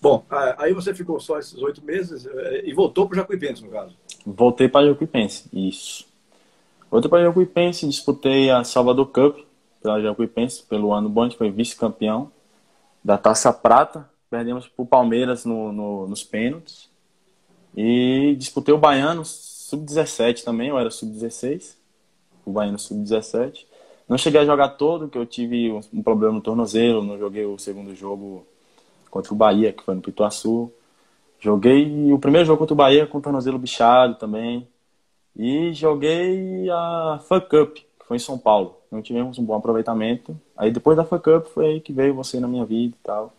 Bom, 0.00 0.22
aí 0.58 0.74
você 0.74 0.92
ficou 0.92 1.18
só 1.18 1.38
esses 1.38 1.56
oito 1.62 1.82
meses 1.82 2.26
é, 2.26 2.68
e 2.68 2.74
voltou 2.74 3.06
para 3.06 3.14
o 3.14 3.16
Jacuipense, 3.16 3.64
no 3.64 3.70
caso. 3.70 3.96
Voltei 4.26 4.68
para 4.68 4.84
o 4.84 4.88
Jacuipense, 4.90 5.48
isso. 5.50 6.06
Voltei 6.90 7.08
para 7.08 7.20
o 7.20 7.24
Jacuipense, 7.24 7.88
disputei 7.88 8.50
a 8.50 8.62
Salvador 8.64 9.06
Cup 9.06 9.38
pela 9.82 10.00
Jacuipense 10.00 10.62
pelo 10.62 10.92
ano 10.92 11.08
bom, 11.08 11.24
gente 11.24 11.38
foi 11.38 11.50
vice-campeão 11.50 12.30
da 13.02 13.18
Taça 13.18 13.52
Prata. 13.52 14.08
Perdemos 14.34 14.66
para 14.66 14.82
o 14.82 14.86
Palmeiras 14.86 15.44
no, 15.44 15.72
no, 15.72 16.08
nos 16.08 16.24
pênaltis. 16.24 16.90
E 17.76 18.34
disputei 18.36 18.74
o 18.74 18.78
Baiano 18.78 19.24
sub-17 19.24 20.42
também, 20.42 20.70
eu 20.70 20.78
era 20.78 20.90
sub-16. 20.90 21.76
O 22.44 22.50
Baiano 22.50 22.76
sub-17. 22.76 23.64
Não 24.08 24.18
cheguei 24.18 24.40
a 24.40 24.44
jogar 24.44 24.70
todo, 24.70 25.02
porque 25.02 25.18
eu 25.18 25.24
tive 25.24 25.70
um 25.92 26.02
problema 26.02 26.34
no 26.34 26.40
tornozelo, 26.40 27.04
não 27.04 27.16
joguei 27.16 27.44
o 27.44 27.56
segundo 27.60 27.94
jogo 27.94 28.44
contra 29.08 29.32
o 29.32 29.36
Bahia, 29.36 29.72
que 29.72 29.84
foi 29.84 29.94
no 29.94 30.00
Pituaçu. 30.00 30.72
Joguei 31.38 32.12
o 32.12 32.18
primeiro 32.18 32.44
jogo 32.44 32.58
contra 32.58 32.74
o 32.74 32.76
Bahia 32.76 33.06
com 33.06 33.18
o 33.18 33.22
tornozelo 33.22 33.56
bichado 33.56 34.16
também. 34.16 34.66
E 35.36 35.72
joguei 35.74 36.68
a 36.70 37.20
FA 37.22 37.40
Cup, 37.40 37.76
que 37.76 38.04
foi 38.08 38.16
em 38.16 38.20
São 38.20 38.36
Paulo. 38.36 38.80
Não 38.90 39.00
tivemos 39.00 39.38
um 39.38 39.44
bom 39.44 39.54
aproveitamento. 39.54 40.36
Aí 40.56 40.72
depois 40.72 40.96
da 40.96 41.04
FA 41.04 41.20
Cup 41.20 41.46
foi 41.46 41.66
aí 41.66 41.80
que 41.80 41.92
veio 41.92 42.16
você 42.16 42.40
na 42.40 42.48
minha 42.48 42.64
vida 42.64 42.96
e 42.96 43.04
tal. 43.04 43.32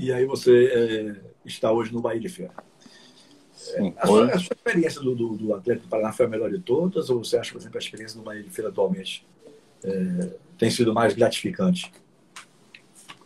E 0.00 0.10
aí 0.14 0.24
você 0.24 0.72
é, 0.72 1.20
está 1.44 1.70
hoje 1.70 1.92
no 1.92 2.00
Bahia 2.00 2.18
de 2.18 2.28
Feira. 2.30 2.54
Sim, 3.52 3.92
a, 3.98 4.06
sua, 4.06 4.24
a, 4.24 4.38
sua, 4.38 4.54
experiência 4.54 4.98
do, 5.02 5.14
do, 5.14 5.36
do 5.36 5.54
Atlético 5.54 5.86
do 5.86 5.90
Paraná 5.90 6.10
foi 6.10 6.24
a 6.24 6.28
melhor 6.28 6.50
de 6.50 6.58
todas? 6.58 7.10
Ou 7.10 7.22
você 7.22 7.36
acha, 7.36 7.52
por 7.52 7.58
exemplo, 7.58 7.76
a 7.76 7.82
experiência 7.82 8.18
do 8.18 8.24
Bahia 8.24 8.42
de 8.42 8.48
Feira 8.48 8.70
atualmente 8.70 9.26
é, 9.84 10.30
tem 10.56 10.70
sido 10.70 10.94
mais 10.94 11.12
gratificante? 11.12 11.92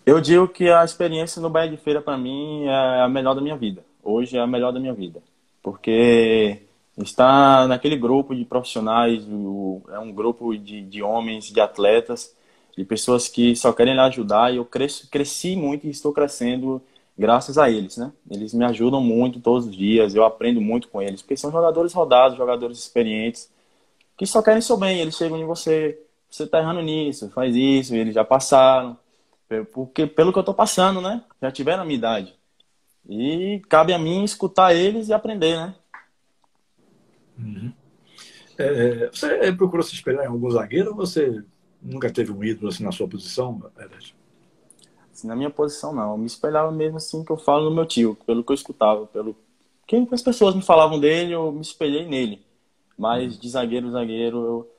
Eu 0.04 0.20
digo 0.20 0.48
que 0.48 0.68
a 0.68 0.84
experiência 0.84 1.40
no 1.40 1.48
Bahia 1.48 1.70
de 1.70 1.76
Feira, 1.76 2.02
para 2.02 2.18
mim, 2.18 2.64
é 2.64 3.02
a 3.02 3.08
melhor 3.08 3.34
da 3.34 3.40
minha 3.40 3.56
vida. 3.56 3.84
Hoje 4.02 4.36
é 4.36 4.40
a 4.40 4.46
melhor 4.46 4.72
da 4.72 4.80
minha 4.80 4.92
vida. 4.92 5.22
Porque 5.62 6.60
está 6.98 7.68
naquele 7.68 7.96
grupo 7.96 8.34
de 8.34 8.44
profissionais, 8.44 9.24
é 9.92 9.98
um 10.00 10.10
grupo 10.10 10.56
de, 10.58 10.82
de 10.82 11.00
homens, 11.04 11.44
de 11.44 11.60
atletas, 11.60 12.34
de 12.76 12.84
pessoas 12.84 13.28
que 13.28 13.54
só 13.56 13.72
querem 13.72 13.98
ajudar. 13.98 14.52
E 14.52 14.56
eu 14.56 14.64
cresci, 14.64 15.06
cresci 15.08 15.56
muito 15.56 15.86
e 15.86 15.90
estou 15.90 16.12
crescendo 16.12 16.82
graças 17.16 17.58
a 17.58 17.70
eles, 17.70 17.96
né? 17.96 18.12
Eles 18.30 18.52
me 18.52 18.64
ajudam 18.64 19.00
muito 19.00 19.40
todos 19.40 19.66
os 19.66 19.76
dias, 19.76 20.14
eu 20.14 20.24
aprendo 20.24 20.60
muito 20.60 20.88
com 20.88 21.00
eles, 21.00 21.22
porque 21.22 21.36
são 21.36 21.52
jogadores 21.52 21.92
rodados, 21.92 22.36
jogadores 22.36 22.78
experientes, 22.78 23.50
que 24.16 24.26
só 24.26 24.42
querem 24.42 24.60
seu 24.60 24.76
bem. 24.76 25.00
Eles 25.00 25.16
chegam 25.16 25.38
em 25.38 25.44
você, 25.44 26.00
você 26.28 26.42
está 26.42 26.58
errando 26.58 26.82
nisso, 26.82 27.30
faz 27.30 27.54
isso, 27.54 27.94
eles 27.94 28.14
já 28.14 28.24
passaram 28.24 28.98
porque 29.72 30.06
pelo 30.06 30.32
que 30.32 30.38
eu 30.38 30.40
estou 30.40 30.54
passando, 30.54 31.00
né? 31.00 31.22
Já 31.40 31.50
tiveram 31.50 31.82
a 31.82 31.84
minha 31.84 31.98
idade. 31.98 32.34
E 33.08 33.62
cabe 33.68 33.92
a 33.92 33.98
mim 33.98 34.24
escutar 34.24 34.74
eles 34.74 35.08
e 35.08 35.12
aprender, 35.12 35.56
né? 35.56 35.74
Uhum. 37.38 37.72
É, 38.56 39.10
você 39.12 39.52
procurou 39.52 39.82
se 39.82 39.94
espelhar 39.94 40.24
em 40.24 40.28
algum 40.28 40.50
zagueiro 40.50 40.90
ou 40.90 40.96
você 40.96 41.44
nunca 41.84 42.10
teve 42.10 42.32
um 42.32 42.42
ídolo 42.42 42.68
assim 42.68 42.82
na 42.82 42.90
sua 42.90 43.06
posição, 43.06 43.60
Herbert? 43.78 44.14
Assim, 45.12 45.28
na 45.28 45.36
minha 45.36 45.50
posição, 45.50 45.94
não. 45.94 46.12
Eu 46.12 46.18
me 46.18 46.26
espelhava 46.26 46.72
mesmo 46.72 46.96
assim 46.96 47.22
que 47.22 47.30
eu 47.30 47.36
falo 47.36 47.68
no 47.68 47.76
meu 47.76 47.86
tio, 47.86 48.16
pelo 48.26 48.42
que 48.42 48.50
eu 48.50 48.54
escutava, 48.54 49.06
pelo 49.06 49.36
que 49.86 50.08
as 50.10 50.22
pessoas 50.22 50.54
me 50.54 50.62
falavam 50.62 50.98
dele, 50.98 51.32
eu 51.32 51.52
me 51.52 51.60
espelhei 51.60 52.06
nele. 52.06 52.42
Mas 52.96 53.38
de 53.38 53.48
zagueiro, 53.48 53.90
zagueiro, 53.90 54.38
eu 54.38 54.70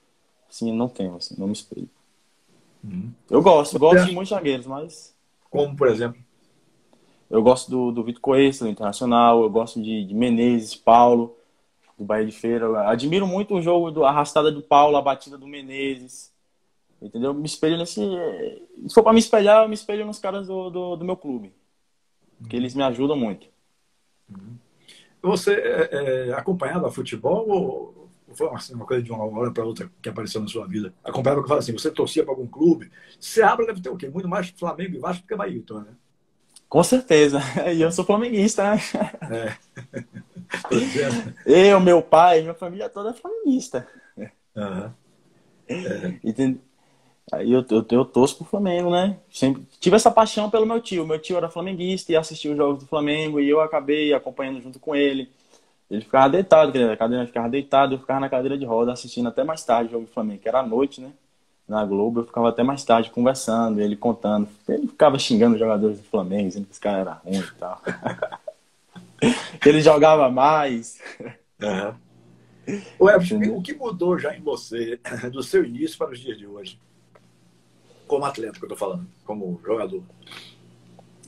assim, 0.50 0.72
não 0.74 0.90
tenho, 0.90 1.16
assim, 1.16 1.36
não 1.38 1.48
me 1.48 1.54
espelho. 1.54 1.90
Uhum. 2.84 3.12
Eu 3.30 3.42
gosto, 3.42 3.78
gosto 3.78 4.06
de 4.06 4.12
muitos 4.12 4.30
zagueiros, 4.30 4.66
mas. 4.66 5.16
Como, 5.50 5.76
por 5.76 5.88
exemplo? 5.88 6.22
Eu 7.30 7.42
gosto 7.42 7.70
do, 7.72 7.92
do 7.92 8.04
Vitor 8.04 8.22
Coelho, 8.22 8.60
do 8.60 8.68
Internacional, 8.68 9.44
eu 9.44 9.50
gosto 9.50 9.82
de, 9.82 10.06
de 10.06 10.14
Menezes, 10.14 10.76
Paulo, 10.76 11.36
do 11.98 12.04
Bahia 12.06 12.26
de 12.26 12.32
Feira. 12.32 12.66
Eu 12.66 12.78
admiro 12.78 13.26
muito 13.26 13.56
o 13.56 13.62
jogo, 13.62 13.90
do, 13.90 14.06
a 14.06 14.10
arrastada 14.10 14.52
do 14.52 14.62
Paulo, 14.62 14.96
a 14.98 15.02
batida 15.02 15.38
do 15.38 15.48
Menezes. 15.48 16.32
Entendeu? 17.02 17.34
Me 17.34 17.46
espelho 17.46 17.78
nesse. 17.78 18.02
Se 18.88 18.94
for 18.94 19.04
para 19.04 19.14
me 19.14 19.20
espelhar, 19.20 19.64
eu 19.64 19.70
me 19.70 19.75
espelho 19.75 20.06
nos 20.06 20.20
caras 20.20 20.48
do, 20.48 20.70
do, 20.70 20.96
do 20.96 21.06
meu 21.06 21.18
clube. 21.18 21.54
Porque 22.40 22.56
eles 22.56 22.74
me 22.74 22.84
ajudam 22.84 23.18
muito. 23.18 23.48
Uhum. 24.30 24.58
Você 25.22 25.54
é, 25.54 25.90
é, 26.30 26.34
acompanhava 26.34 26.92
futebol 26.92 27.50
ou 27.50 28.10
foi 28.34 28.48
assim, 28.50 28.74
uma 28.74 28.86
coisa 28.86 29.02
de 29.02 29.12
uma 29.12 29.24
hora 29.25 29.52
para 29.52 29.64
outra 29.64 29.90
que 30.02 30.10
apareceu 30.10 30.42
na 30.42 30.48
sua 30.48 30.68
vida? 30.68 30.94
Acompanhava 31.04 31.42
que 31.42 31.48
fala 31.48 31.60
assim, 31.60 31.74
você 31.74 31.90
torcia 31.90 32.24
para 32.24 32.34
algum 32.34 32.48
clube? 32.48 32.92
Seabra 33.20 33.66
deve 33.66 33.82
ter 33.82 33.90
o 33.90 33.98
quê? 33.98 34.10
Muito 34.10 34.28
mais 34.28 34.50
Flamengo 34.50 34.96
e 34.96 35.00
Vasco 35.00 35.24
do 35.24 35.28
que 35.28 35.36
Bahia, 35.36 35.64
né? 35.72 35.96
Com 36.68 36.84
certeza. 36.84 37.40
E 37.74 37.82
eu 37.82 37.92
sou 37.92 38.06
flamenguista, 38.06 38.75
né? 38.75 38.82
É. 39.32 39.56
eu, 41.72 41.80
meu 41.80 42.02
pai, 42.02 42.42
minha 42.42 42.54
família 42.54 42.90
toda 42.90 43.12
é 43.12 43.14
flamenguista. 43.14 43.88
Uhum. 44.18 44.92
É. 45.68 46.20
Entende? 46.24 46.60
Aí 47.32 47.51
eu, 47.51 47.65
eu, 47.70 47.86
eu 47.89 48.05
torço 48.05 48.38
pro 48.38 48.46
Flamengo, 48.46 48.91
né? 48.91 49.17
Sempre 49.32 49.63
tive 49.79 49.96
essa 49.96 50.12
paixão 50.12 50.50
pelo 50.50 50.65
meu 50.65 50.79
tio. 50.79 51.08
Meu 51.08 51.20
tio 51.20 51.38
era 51.38 51.50
flamenguista 51.50 52.12
e 52.12 52.15
assistia 52.15 52.51
os 52.51 52.58
jogos 52.58 52.84
do 52.84 52.88
Flamengo 52.88 53.39
e 53.39 53.50
eu 53.50 53.62
acabei 53.62 54.13
acompanhando 54.13 54.62
junto 54.62 54.79
com 54.79 54.96
ele. 54.96 55.29
Ele 55.89 56.01
ficava 56.01 56.29
deitado, 56.29 56.91
a 56.91 56.98
cadeira 56.98 57.25
ficava 57.25 57.50
deitado, 57.50 57.96
eu 57.96 58.00
ficava 58.00 58.20
na 58.20 58.29
cadeira 58.29 58.58
de 58.58 58.65
roda 58.65 58.91
assistindo 58.91 59.29
até 59.29 59.44
mais 59.44 59.63
tarde 59.63 59.89
o 59.89 59.91
jogo 59.94 60.05
do 60.05 60.12
Flamengo, 60.12 60.41
que 60.41 60.48
era 60.48 60.60
à 60.60 60.65
noite, 60.65 61.01
né? 61.01 61.12
Na 61.67 61.84
Globo, 61.84 62.20
eu 62.20 62.25
ficava 62.25 62.50
até 62.50 62.62
mais 62.63 62.84
tarde 62.84 63.10
conversando, 63.10 63.82
ele 63.82 63.96
contando. 63.96 64.48
Ele 64.67 64.88
ficava 64.88 65.17
xingando 65.17 65.55
os 65.55 65.60
jogadores 65.60 66.00
do 66.00 66.03
Flamengo, 66.03 66.48
dizendo 66.48 66.65
que 66.65 66.74
os 66.74 66.79
caras 66.79 67.01
eram 67.01 67.20
ruins 67.24 67.48
e 67.48 67.55
tal. 67.55 67.82
ele 69.65 69.82
jogava 69.82 70.29
mais. 70.29 71.00
Uhum. 71.62 72.05
Ué, 73.00 73.17
o 73.50 73.62
que 73.62 73.74
mudou 73.74 74.17
já 74.17 74.36
em 74.36 74.41
você, 74.41 75.00
do 75.32 75.41
seu 75.41 75.63
início 75.63 75.98
para 75.98 76.12
os 76.12 76.20
dias 76.20 76.38
de 76.38 76.46
hoje? 76.48 76.79
Como 78.08 78.26
atleta 78.26 78.60
que 78.60 78.66
eu 78.66 78.70
tô 78.70 78.76
falando, 78.76 79.08
como 79.26 79.60
jogador 79.66 80.04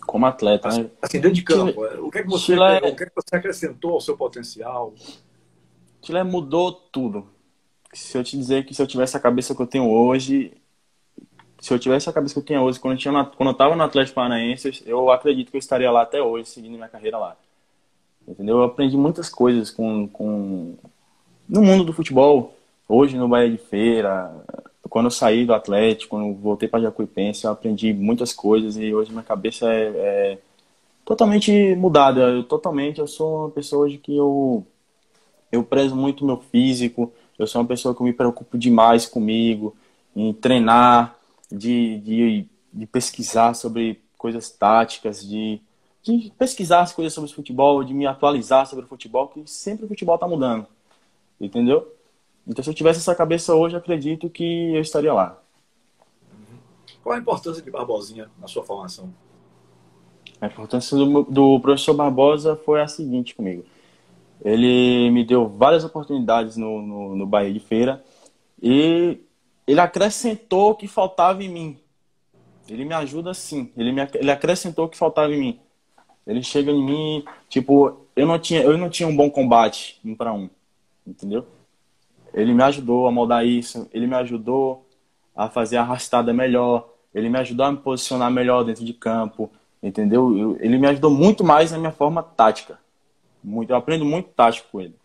como 0.08 0.26
atleta, 0.26 0.70
né? 0.70 0.90
Assim, 1.02 1.20
dentro 1.20 1.34
de 1.34 1.44
campo, 1.44 1.86
Chile, 1.86 2.00
o, 2.00 2.10
que 2.10 2.20
é 2.20 2.24
que 2.24 2.30
você, 2.30 2.46
Chile, 2.46 2.78
o 2.78 2.96
que 2.96 3.04
é 3.04 3.06
que 3.08 3.14
você 3.14 3.36
acrescentou 3.36 3.92
ao 3.92 4.02
seu 4.02 4.16
potencial? 4.16 4.94
Chile 6.02 6.24
mudou 6.24 6.72
tudo. 6.72 7.28
Se 7.94 8.18
eu 8.18 8.24
te 8.24 8.38
dizer 8.38 8.66
que 8.66 8.74
se 8.74 8.82
eu 8.82 8.88
tivesse 8.88 9.18
a 9.18 9.20
cabeça 9.20 9.54
que 9.54 9.62
eu 9.62 9.68
tenho 9.68 9.90
hoje, 9.90 10.54
se 11.60 11.74
eu 11.74 11.78
tivesse 11.78 12.10
a 12.10 12.14
cabeça 12.14 12.34
que 12.34 12.40
eu 12.40 12.46
tenho 12.46 12.62
hoje, 12.62 12.80
quando 12.80 12.94
eu, 12.94 12.98
tinha, 12.98 13.26
quando 13.26 13.50
eu 13.50 13.56
tava 13.56 13.76
no 13.76 13.84
Atlético 13.84 14.16
Paranaense, 14.16 14.84
eu 14.86 15.12
acredito 15.12 15.52
que 15.52 15.58
eu 15.58 15.60
estaria 15.60 15.92
lá 15.92 16.04
até 16.04 16.22
hoje, 16.22 16.50
seguindo 16.50 16.76
minha 16.76 16.88
carreira 16.88 17.18
lá. 17.18 17.36
Entendeu? 18.26 18.58
Eu 18.58 18.64
aprendi 18.64 18.96
muitas 18.96 19.30
coisas 19.30 19.70
com, 19.70 20.08
com 20.08 20.78
no 21.48 21.62
mundo 21.62 21.84
do 21.84 21.94
futebol. 21.94 22.56
Hoje 22.88 23.18
no 23.18 23.28
Bahia 23.28 23.52
de 23.52 23.58
Feira, 23.58 24.34
quando 24.90 25.06
eu 25.06 25.12
saí 25.12 25.46
do 25.46 25.54
Atlético, 25.54 26.12
quando 26.12 26.34
voltei 26.36 26.68
para 26.68 26.82
Jacuipense, 26.82 27.46
eu 27.46 27.52
aprendi 27.52 27.94
muitas 27.94 28.34
coisas 28.34 28.78
e 28.78 28.94
hoje 28.94 29.12
minha 29.12 29.24
cabeça 29.24 29.72
é, 29.72 29.88
é 29.88 30.38
totalmente 31.06 31.76
mudada. 31.76 32.22
Eu, 32.22 32.44
totalmente, 32.44 33.00
eu 33.00 33.08
sou 33.08 33.46
uma 33.46 33.50
pessoa 33.50 33.86
hoje 33.86 33.98
que 33.98 34.16
eu, 34.16 34.66
eu 35.52 35.64
prezo 35.64 35.96
muito 35.96 36.26
meu 36.26 36.38
físico, 36.38 37.12
eu 37.38 37.48
sou 37.48 37.62
uma 37.62 37.68
pessoa 37.68 37.96
que 37.96 38.04
me 38.04 38.14
preocupo 38.14 38.58
demais 38.58 39.06
comigo, 39.06 39.76
em 40.16 40.34
treinar, 40.34 41.16
de, 41.52 42.00
de, 42.00 42.46
de 42.74 42.86
pesquisar 42.86 43.54
sobre 43.54 44.02
coisas 44.18 44.50
táticas, 44.50 45.26
de, 45.26 45.62
de 46.04 46.32
pesquisar 46.38 46.82
as 46.82 46.92
coisas 46.92 47.14
sobre 47.14 47.32
futebol, 47.32 47.84
de 47.84 47.94
me 47.94 48.06
atualizar 48.06 48.66
sobre 48.68 48.86
o 48.86 48.88
futebol, 48.88 49.28
que 49.28 49.42
sempre 49.46 49.86
o 49.86 49.88
futebol 49.88 50.16
está 50.16 50.28
mudando. 50.28 50.68
Entendeu? 51.40 51.88
Então, 52.48 52.64
se 52.64 52.70
eu 52.70 52.74
tivesse 52.74 53.00
essa 53.00 53.14
cabeça 53.14 53.54
hoje, 53.54 53.76
acredito 53.76 54.30
que 54.30 54.74
eu 54.74 54.82
estaria 54.82 55.14
lá. 55.14 55.38
Qual 57.04 57.14
a 57.14 57.20
importância 57.20 57.62
de 57.62 57.70
Barbosinha 57.70 58.30
na 58.40 58.48
sua 58.48 58.64
formação? 58.64 59.14
A 60.40 60.48
importância 60.48 60.96
do, 60.96 61.24
do 61.24 61.60
professor 61.60 61.94
Barbosa 61.94 62.56
foi 62.56 62.82
a 62.82 62.88
seguinte 62.88 63.36
comigo. 63.36 63.66
Ele 64.44 65.10
me 65.12 65.26
deu 65.26 65.48
várias 65.48 65.84
oportunidades 65.84 66.56
no, 66.58 66.82
no, 66.82 67.16
no 67.16 67.26
Bahia 67.26 67.52
de 67.52 67.60
Feira 67.60 68.04
e 68.62 69.20
ele 69.66 69.80
acrescentou 69.80 70.72
o 70.72 70.76
que 70.76 70.88
faltava 70.88 71.44
em 71.44 71.50
mim. 71.50 71.78
Ele 72.70 72.86
me 72.86 72.94
ajuda 72.94 73.34
sim. 73.34 73.72
Ele, 73.76 73.92
me, 73.92 74.08
ele 74.14 74.32
acrescentou 74.32 74.86
o 74.86 74.90
que 74.90 74.98
faltava 74.98 75.34
em 75.34 75.40
mim. 75.40 75.60
Ele 76.26 76.44
chega 76.44 76.72
em 76.72 76.84
mim, 76.84 77.26
tipo, 77.50 78.06
eu 78.16 78.28
não 78.28 78.38
tinha, 78.38 78.62
eu 78.62 78.78
não 78.78 78.90
tinha 78.90 79.08
um 79.08 79.16
bom 79.16 79.30
combate 79.30 80.00
um 80.04 80.14
para 80.14 80.34
um, 80.34 80.50
entendeu? 81.06 81.48
Ele 82.38 82.54
me 82.54 82.62
ajudou 82.64 83.08
a 83.08 83.12
moldar 83.12 83.44
isso, 83.44 83.90
ele 83.92 84.06
me 84.06 84.16
ajudou 84.16 84.88
a 85.36 85.50
fazer 85.50 85.78
a 85.78 85.82
arrastada 85.82 86.32
melhor, 86.32 86.88
ele 87.14 87.30
me 87.30 87.40
ajudou 87.40 87.66
a 87.66 87.72
me 87.72 87.78
posicionar 87.80 88.30
melhor 88.30 88.64
dentro 88.64 88.86
de 88.86 88.94
campo, 88.94 89.50
entendeu? 89.82 90.38
Eu, 90.38 90.58
ele 90.60 90.78
me 90.78 90.88
ajudou 90.88 91.10
muito 91.10 91.44
mais 91.44 91.72
na 91.72 91.80
minha 91.80 91.92
forma 91.92 92.22
tática. 92.22 92.80
Muito, 93.44 93.72
eu 93.72 93.76
aprendo 93.76 94.06
muito 94.06 94.30
tático 94.30 94.68
com 94.72 94.82
ele. 94.82 94.96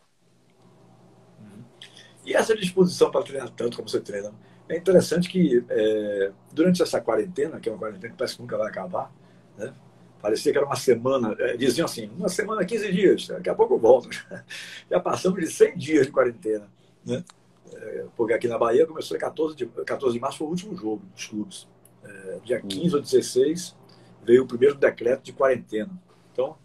E 2.26 2.34
essa 2.34 2.54
disposição 2.54 3.10
para 3.10 3.22
treinar 3.22 3.48
tanto 3.50 3.78
como 3.78 3.88
você 3.88 4.00
treina? 4.00 4.30
É 4.68 4.76
interessante 4.76 5.28
que 5.28 5.64
é, 5.70 6.32
durante 6.52 6.82
essa 6.82 7.00
quarentena, 7.00 7.58
que 7.58 7.68
é 7.68 7.72
uma 7.72 7.78
quarentena 7.78 8.12
que 8.12 8.18
parece 8.18 8.36
que 8.36 8.42
nunca 8.42 8.58
vai 8.58 8.68
acabar, 8.68 9.10
né? 9.56 9.72
Parecia 10.20 10.52
que 10.52 10.58
era 10.58 10.66
uma 10.66 10.76
semana, 10.76 11.34
é, 11.38 11.56
diziam 11.56 11.86
assim, 11.86 12.10
uma 12.16 12.28
semana, 12.28 12.64
15 12.64 12.92
dias, 12.92 13.26
daqui 13.26 13.48
a 13.48 13.54
pouco 13.54 13.74
eu 13.74 13.78
volto. 13.78 14.08
Já 14.88 15.00
passamos 15.00 15.40
de 15.40 15.46
100 15.46 15.78
dias 15.78 16.06
de 16.06 16.12
quarentena. 16.12 16.68
Né? 17.04 17.24
É, 17.72 18.06
porque 18.16 18.34
aqui 18.34 18.48
na 18.48 18.58
Bahia 18.58 18.86
começou 18.86 19.16
em 19.16 19.20
14 19.20 19.56
de, 19.56 19.66
14 19.66 20.14
de 20.14 20.20
março, 20.20 20.38
foi 20.38 20.46
o 20.46 20.50
último 20.50 20.76
jogo 20.76 21.02
dos 21.14 21.26
clubes. 21.26 21.68
É, 22.02 22.40
dia 22.44 22.60
15 22.60 22.96
ou 22.96 23.00
16 23.00 23.76
veio 24.24 24.44
o 24.44 24.46
primeiro 24.46 24.74
decreto 24.74 25.22
de 25.22 25.32
quarentena. 25.32 25.90
Então, 26.32 26.56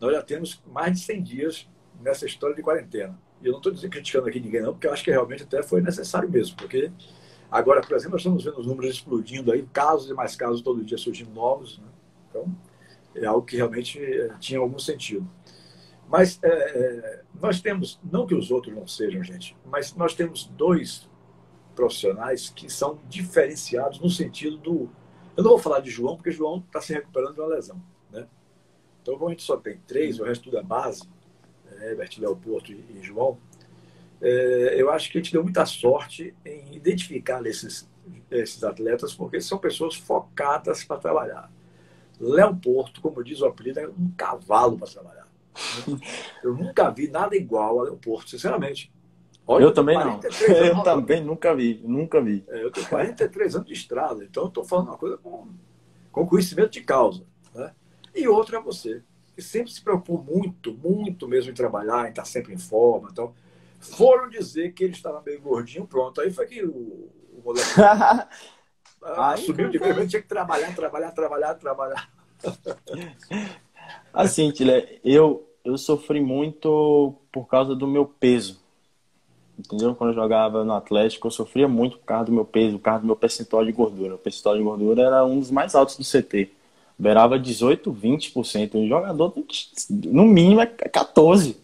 nós 0.00 0.12
já 0.12 0.22
temos 0.22 0.62
mais 0.66 0.98
de 0.98 1.04
100 1.04 1.22
dias 1.22 1.68
nessa 2.00 2.26
história 2.26 2.54
de 2.54 2.62
quarentena. 2.62 3.18
E 3.42 3.46
eu 3.46 3.52
não 3.52 3.58
estou 3.58 3.72
criticando 3.90 4.28
aqui 4.28 4.40
ninguém, 4.40 4.62
não, 4.62 4.72
porque 4.72 4.86
eu 4.86 4.92
acho 4.92 5.04
que 5.04 5.10
realmente 5.10 5.42
até 5.42 5.62
foi 5.62 5.80
necessário 5.80 6.28
mesmo. 6.28 6.56
Porque 6.56 6.90
agora, 7.50 7.80
por 7.80 7.96
exemplo, 7.96 8.12
nós 8.12 8.20
estamos 8.20 8.44
vendo 8.44 8.58
os 8.58 8.66
números 8.66 8.94
explodindo 8.94 9.50
aí, 9.52 9.66
casos 9.72 10.10
e 10.10 10.14
mais 10.14 10.36
casos 10.36 10.60
todo 10.62 10.84
dia 10.84 10.98
surgindo 10.98 11.32
novos. 11.32 11.78
Né? 11.78 11.84
Então, 12.28 12.56
é 13.14 13.26
algo 13.26 13.44
que 13.44 13.56
realmente 13.56 13.98
eh, 13.98 14.30
tinha 14.38 14.60
algum 14.60 14.78
sentido. 14.78 15.26
Mas 16.10 16.40
é, 16.42 16.48
é, 16.48 17.22
nós 17.40 17.60
temos, 17.60 18.00
não 18.02 18.26
que 18.26 18.34
os 18.34 18.50
outros 18.50 18.74
não 18.74 18.86
sejam, 18.86 19.22
gente, 19.22 19.56
mas 19.64 19.94
nós 19.94 20.12
temos 20.12 20.44
dois 20.44 21.08
profissionais 21.76 22.50
que 22.50 22.68
são 22.68 22.98
diferenciados 23.08 24.00
no 24.00 24.10
sentido 24.10 24.56
do. 24.56 24.90
Eu 25.36 25.44
não 25.44 25.52
vou 25.52 25.58
falar 25.58 25.78
de 25.78 25.88
João, 25.88 26.16
porque 26.16 26.32
João 26.32 26.58
está 26.66 26.80
se 26.80 26.92
recuperando 26.92 27.34
de 27.34 27.40
uma 27.40 27.46
lesão. 27.46 27.80
Né? 28.10 28.26
Então, 29.00 29.14
como 29.14 29.28
a 29.28 29.30
gente 29.30 29.44
só 29.44 29.56
tem 29.56 29.78
três, 29.86 30.18
o 30.18 30.24
resto 30.24 30.44
tudo 30.44 30.58
é 30.58 30.62
base, 30.64 31.08
é, 31.80 31.96
Léo 32.18 32.34
Porto 32.34 32.72
e, 32.72 32.84
e 32.96 33.02
João, 33.02 33.38
é, 34.20 34.74
eu 34.76 34.90
acho 34.90 35.12
que 35.12 35.18
a 35.18 35.22
gente 35.22 35.32
deu 35.32 35.44
muita 35.44 35.64
sorte 35.64 36.34
em 36.44 36.74
identificar 36.74 37.46
esses, 37.46 37.88
esses 38.28 38.64
atletas, 38.64 39.14
porque 39.14 39.40
são 39.40 39.58
pessoas 39.58 39.94
focadas 39.94 40.82
para 40.82 40.98
trabalhar. 40.98 41.50
Léo 42.18 42.54
Porto, 42.56 43.00
como 43.00 43.22
diz 43.22 43.40
o 43.40 43.46
apelido, 43.46 43.78
é 43.78 43.88
um 43.88 44.10
cavalo 44.16 44.76
para 44.76 44.88
trabalhar. 44.88 45.19
Eu 46.42 46.54
nunca 46.54 46.90
vi 46.90 47.08
nada 47.08 47.36
igual 47.36 47.80
a 47.80 47.84
Léo 47.84 47.96
Porto, 47.96 48.30
sinceramente. 48.30 48.92
Olha, 49.46 49.64
eu 49.64 49.74
também 49.74 49.98
não. 49.98 50.20
Eu 50.48 50.82
também 50.82 51.24
nunca 51.24 51.54
vi, 51.54 51.80
nunca 51.84 52.20
vi. 52.20 52.44
É, 52.48 52.62
eu 52.62 52.70
tenho 52.70 52.86
43 52.86 53.56
anos 53.56 53.66
de 53.66 53.72
estrada, 53.72 54.22
então 54.22 54.44
eu 54.44 54.48
estou 54.48 54.64
falando 54.64 54.88
uma 54.88 54.96
coisa 54.96 55.16
com, 55.16 55.48
com 56.12 56.26
conhecimento 56.26 56.70
de 56.70 56.82
causa. 56.82 57.24
Né? 57.52 57.72
E 58.14 58.28
outra 58.28 58.58
é 58.58 58.62
você, 58.62 59.02
que 59.34 59.42
sempre 59.42 59.72
se 59.72 59.82
preocupou 59.82 60.22
muito, 60.22 60.72
muito 60.72 61.26
mesmo 61.26 61.50
em 61.50 61.54
trabalhar, 61.54 62.06
em 62.06 62.10
estar 62.10 62.24
sempre 62.24 62.54
em 62.54 62.58
forma. 62.58 63.08
Então, 63.10 63.34
foram 63.80 64.28
dizer 64.28 64.72
que 64.72 64.84
ele 64.84 64.92
estava 64.92 65.20
meio 65.20 65.40
gordinho, 65.40 65.86
pronto. 65.86 66.20
Aí 66.20 66.30
foi 66.30 66.46
que 66.46 66.62
o, 66.62 66.70
o 66.70 67.42
moleque 67.44 67.68
assumiu 69.02 69.68
de 69.68 69.78
vez, 69.78 70.10
tinha 70.10 70.22
que 70.22 70.28
trabalhar, 70.28 70.74
trabalhar, 70.76 71.10
trabalhar, 71.10 71.54
trabalhar. 71.54 72.10
Assim, 74.12 74.52
Tilé, 74.52 75.00
eu, 75.04 75.49
eu 75.64 75.76
sofri 75.78 76.20
muito 76.20 77.14
por 77.30 77.46
causa 77.46 77.74
do 77.74 77.86
meu 77.86 78.04
peso. 78.04 78.60
Entendeu? 79.58 79.94
Quando 79.94 80.10
eu 80.10 80.14
jogava 80.14 80.64
no 80.64 80.72
Atlético, 80.72 81.26
eu 81.26 81.30
sofria 81.30 81.68
muito 81.68 81.98
por 81.98 82.04
causa 82.06 82.26
do 82.26 82.32
meu 82.32 82.44
peso, 82.44 82.78
por 82.78 82.84
causa 82.84 83.00
do 83.00 83.06
meu 83.06 83.16
percentual 83.16 83.64
de 83.64 83.72
gordura. 83.72 84.14
O 84.14 84.18
percentual 84.18 84.56
de 84.56 84.62
gordura 84.62 85.02
era 85.02 85.24
um 85.24 85.38
dos 85.38 85.50
mais 85.50 85.74
altos 85.74 85.96
do 85.96 86.04
CT. 86.04 86.50
Beirava 86.98 87.38
18, 87.38 87.92
20%. 87.92 88.74
O 88.74 88.88
jogador 88.88 89.34
no 89.90 90.24
mínimo, 90.24 90.60
é 90.60 90.66
14%. 90.66 91.56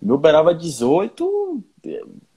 Meu 0.00 0.18
beirava 0.18 0.54
18, 0.54 1.62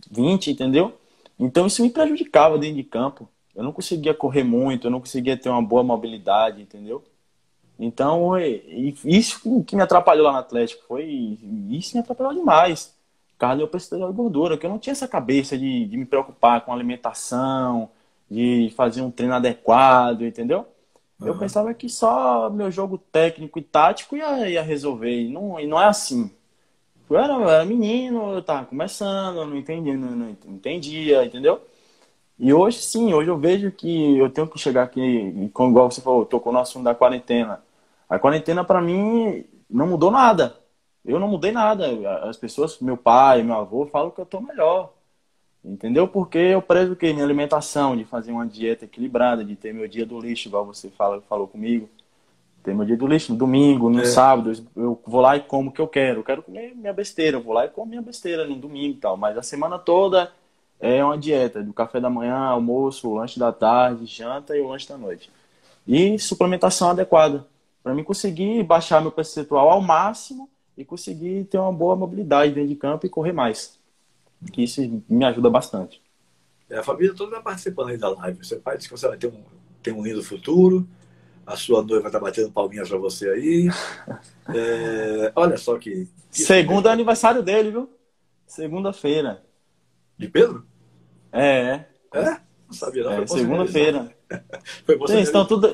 20, 0.10 0.52
entendeu? 0.52 0.94
Então 1.38 1.68
isso 1.68 1.82
me 1.84 1.90
prejudicava 1.90 2.58
dentro 2.58 2.78
de 2.78 2.84
campo. 2.84 3.30
Eu 3.56 3.64
não 3.64 3.72
conseguia 3.72 4.14
correr 4.14 4.44
muito, 4.44 4.88
eu 4.88 4.92
não 4.92 5.00
conseguia 5.00 5.36
ter 5.36 5.50
uma 5.50 5.62
boa 5.62 5.84
mobilidade, 5.84 6.62
entendeu? 6.62 7.04
Então, 7.80 8.32
isso 9.06 9.64
que 9.64 9.76
me 9.76 9.84
atrapalhou 9.84 10.26
lá 10.26 10.32
no 10.32 10.40
Atlético 10.40 10.84
foi. 10.88 11.38
Isso 11.70 11.96
me 11.96 12.02
atrapalhou 12.02 12.34
demais. 12.34 12.96
Carne 13.38 13.62
eu 13.62 13.68
precisava 13.68 14.12
de 14.12 14.18
gordura, 14.18 14.58
que 14.58 14.66
eu 14.66 14.70
não 14.70 14.80
tinha 14.80 14.94
essa 14.94 15.08
cabeça 15.08 15.58
de, 15.58 15.86
de 15.86 15.96
me 15.96 16.06
preocupar 16.06 16.62
com 16.62 16.74
alimentação, 16.74 17.90
de 18.30 18.74
fazer 18.76 19.02
um 19.02 19.12
treino 19.12 19.36
adequado, 19.36 20.24
entendeu? 20.24 20.66
Uhum. 21.20 21.28
Eu 21.28 21.38
pensava 21.38 21.74
que 21.74 21.88
só 21.88 22.50
meu 22.50 22.72
jogo 22.72 22.98
técnico 22.98 23.60
e 23.60 23.62
tático 23.62 24.16
ia, 24.18 24.50
ia 24.50 24.62
resolver. 24.64 25.22
E 25.22 25.30
não, 25.30 25.60
e 25.60 25.68
não 25.68 25.80
é 25.80 25.86
assim. 25.86 26.32
Eu 27.10 27.18
era, 27.18 27.34
eu 27.34 27.50
era 27.50 27.66
menino, 27.66 28.34
eu 28.34 28.42
tava 28.42 28.66
começando, 28.66 29.38
eu 29.38 29.48
não 29.48 29.56
entendia, 29.56 29.96
não, 29.96 30.12
não 30.12 30.38
entendia, 30.48 31.24
entendeu? 31.24 31.62
E 32.40 32.54
hoje 32.54 32.80
sim, 32.80 33.14
hoje 33.14 33.30
eu 33.30 33.38
vejo 33.38 33.72
que 33.72 34.18
eu 34.18 34.30
tenho 34.30 34.48
que 34.48 34.60
chegar 34.60 34.84
aqui, 34.84 35.50
como 35.54 35.72
igual 35.72 35.90
você 35.90 36.02
falou, 36.02 36.26
tocou 36.26 36.54
no 36.54 36.60
assunto 36.60 36.84
da 36.84 36.94
quarentena. 36.96 37.64
A 38.10 38.18
quarentena 38.18 38.64
para 38.64 38.82
mim 38.82 39.44
não 39.70 39.88
mudou 39.88 40.10
nada. 40.10 40.56
Eu 41.04 41.20
não 41.20 41.28
mudei 41.28 41.52
nada. 41.52 41.88
As 42.24 42.38
pessoas, 42.38 42.80
meu 42.80 42.98
pai, 42.98 43.44
meu 43.44 43.56
avô, 43.56 43.86
falam 43.86 44.12
que 44.12 44.20
eu 44.20 44.26
tô 44.26 44.42
melhor. 44.42 44.94
Entendeu? 45.64 46.08
Porque 46.08 46.38
eu 46.38 46.62
prezo 46.62 46.96
que 46.96 47.12
minha 47.12 47.26
alimentação, 47.26 47.96
de 47.96 48.06
fazer 48.06 48.32
uma 48.32 48.46
dieta 48.46 48.86
equilibrada, 48.86 49.44
de 49.44 49.56
ter 49.56 49.74
meu 49.74 49.88
dia 49.88 50.06
do 50.06 50.20
lixo, 50.20 50.48
igual 50.48 50.66
você 50.66 50.90
fala, 50.90 51.22
falou 51.22 51.48
comigo. 51.48 51.90
Ter 52.64 52.74
meu 52.74 52.86
dia 52.86 52.98
do 52.98 53.08
lixo 53.08 53.34
no 53.34 53.38
domingo, 53.38 53.90
no 53.90 54.02
é. 54.02 54.06
sábado, 54.06 54.52
eu 54.76 55.00
vou 55.06 55.22
lá 55.22 55.36
e 55.36 55.42
como 55.42 55.70
o 55.70 55.74
que 55.74 55.82
eu 55.82 55.88
quero. 55.88 56.20
Eu 56.20 56.24
quero 56.24 56.42
comer 56.42 56.74
minha 56.76 56.94
besteira, 56.94 57.38
eu 57.38 57.42
vou 57.42 57.54
lá 57.54 57.66
e 57.66 57.70
como 57.70 57.88
minha 57.90 58.02
besteira 58.02 58.46
no 58.46 58.56
domingo 58.56 58.98
e 58.98 59.00
tal. 59.00 59.18
Mas 59.18 59.38
a 59.38 59.44
semana 59.44 59.78
toda 59.78 60.32
é 60.80 61.04
uma 61.04 61.18
dieta 61.18 61.62
do 61.64 61.74
café 61.74 62.00
da 62.00 62.10
manhã, 62.10 62.38
almoço, 62.38 63.14
lanche 63.14 63.40
da 63.40 63.52
tarde, 63.52 64.06
janta 64.06 64.56
e 64.56 64.62
o 64.62 64.68
lanche 64.68 64.88
da 64.88 64.98
noite. 64.98 65.30
E 65.86 66.18
suplementação 66.20 66.90
adequada 66.90 67.46
para 67.88 67.96
mim 67.96 68.04
conseguir 68.04 68.62
baixar 68.64 69.02
meu 69.02 69.14
percentual 69.14 69.70
ao 69.70 69.82
máximo 69.82 70.50
e 70.78 70.84
conseguir 70.84 71.46
ter 71.46 71.58
uma 71.58 71.72
boa 71.72 71.96
mobilidade 71.96 72.54
dentro 72.54 72.68
de 72.68 72.76
campo 72.76 73.06
e 73.06 73.10
correr 73.10 73.32
mais. 73.32 73.80
Que 74.52 74.66
isso 74.66 74.82
me 75.08 75.24
ajuda 75.24 75.50
bastante. 75.50 76.02
É, 76.70 76.80
a 76.80 76.84
família 76.84 77.16
toda 77.16 77.30
está 77.30 77.42
participando 77.42 77.88
aí 77.88 77.98
da 77.98 78.10
live. 78.10 78.46
Seu 78.46 78.60
pai 78.60 78.76
disse 78.76 78.90
que 78.90 78.98
você 78.98 79.08
vai 79.08 79.18
ter 79.18 79.28
um, 79.28 79.42
ter 79.82 79.94
um 79.94 80.04
lindo 80.04 80.22
futuro. 80.22 80.86
A 81.46 81.56
sua 81.56 81.82
noiva 81.82 82.08
está 82.08 82.20
batendo 82.20 82.52
palminhas 82.52 82.90
para 82.90 82.98
você 82.98 83.30
aí. 83.30 83.70
É, 84.54 85.32
olha 85.34 85.56
só 85.56 85.78
que. 85.78 86.10
Segundo 86.30 86.90
é 86.90 86.92
aniversário 86.92 87.42
dele, 87.42 87.72
viu? 87.72 87.90
Segunda-feira. 88.46 89.46
De 90.18 90.28
Pedro? 90.28 90.66
É. 91.32 91.86
É? 92.14 92.42
Não 92.68 92.74
sabia, 92.74 93.06
não. 93.06 93.14
É, 93.14 93.28
Segunda-feira. 93.28 94.14
Foi 94.86 94.98
você. 94.98 95.22
estão 95.22 95.48
tudo, 95.48 95.74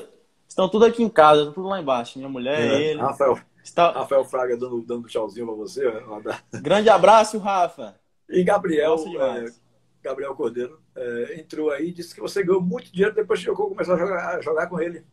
Estão 0.54 0.68
tudo 0.68 0.84
aqui 0.84 1.02
em 1.02 1.08
casa, 1.08 1.40
estão 1.40 1.52
tudo 1.52 1.66
lá 1.66 1.80
embaixo. 1.80 2.16
Minha 2.16 2.30
mulher, 2.30 2.60
é. 2.60 2.80
ele. 2.80 3.00
Rafael, 3.00 3.36
está... 3.60 3.90
Rafael 3.90 4.24
Fraga 4.24 4.56
dando, 4.56 4.80
dando 4.82 5.08
tchauzinho 5.08 5.46
pra 5.46 5.56
você. 5.56 5.82
Grande 6.62 6.88
abraço, 6.88 7.38
Rafa. 7.38 7.96
E 8.30 8.44
Gabriel, 8.44 8.94
é, 9.20 9.46
Gabriel 10.00 10.32
Cordeiro, 10.36 10.78
é, 10.94 11.40
entrou 11.40 11.72
aí 11.72 11.88
e 11.88 11.92
disse 11.92 12.14
que 12.14 12.20
você 12.20 12.44
ganhou 12.44 12.62
muito 12.62 12.92
dinheiro 12.92 13.12
depois 13.12 13.40
que 13.40 13.46
jogou, 13.46 13.68
começou 13.68 13.96
a 13.96 13.98
jogar, 13.98 14.36
a 14.36 14.40
jogar 14.40 14.68
com 14.68 14.80
ele. 14.80 15.04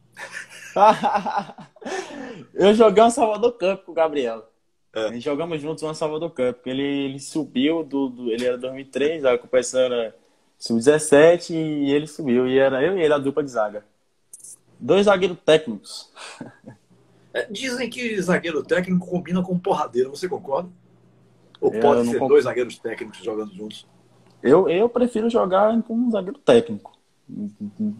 eu 2.54 2.76
joguei 2.76 3.04
um 3.04 3.10
Salvador 3.10 3.54
Cup 3.54 3.84
com 3.84 3.94
o 3.94 3.96
Gabriel. 3.96 4.48
É. 4.94 5.20
Jogamos 5.20 5.60
juntos 5.60 5.82
um 5.82 5.92
Salvador 5.96 6.30
Cup. 6.30 6.68
Ele, 6.68 6.84
ele 6.84 7.20
subiu, 7.20 7.84
do, 7.84 8.10
do, 8.10 8.30
ele 8.32 8.46
era 8.46 8.60
2003, 8.60 9.26
a 9.26 9.40
competição 9.40 9.80
era 9.80 10.16
sub-17 10.60 11.50
e 11.50 11.92
ele 11.92 12.06
subiu. 12.06 12.48
E 12.48 12.60
era 12.60 12.84
eu 12.84 12.96
e 12.96 13.02
ele 13.02 13.14
a 13.16 13.18
dupla 13.18 13.44
de 13.44 13.50
zaga. 13.50 13.90
Dois 14.82 15.06
zagueiros 15.06 15.38
técnicos. 15.46 16.10
É, 17.32 17.46
dizem 17.52 17.88
que 17.88 18.20
zagueiro 18.20 18.64
técnico 18.64 19.08
combina 19.08 19.44
com 19.44 19.58
porradeiro, 19.58 20.10
você 20.10 20.28
concorda? 20.28 20.70
Ou 21.62 21.72
é, 21.72 21.80
pode 21.80 22.10
ser 22.10 22.20
dois 22.20 22.46
zagueiros 22.46 22.80
técnicos 22.80 23.24
jogando 23.24 23.54
juntos? 23.54 23.88
Eu, 24.42 24.68
eu 24.68 24.90
prefiro 24.90 25.30
jogar 25.30 25.80
com 25.84 25.94
um 25.94 26.10
zagueiro 26.10 26.40
técnico. 26.40 26.98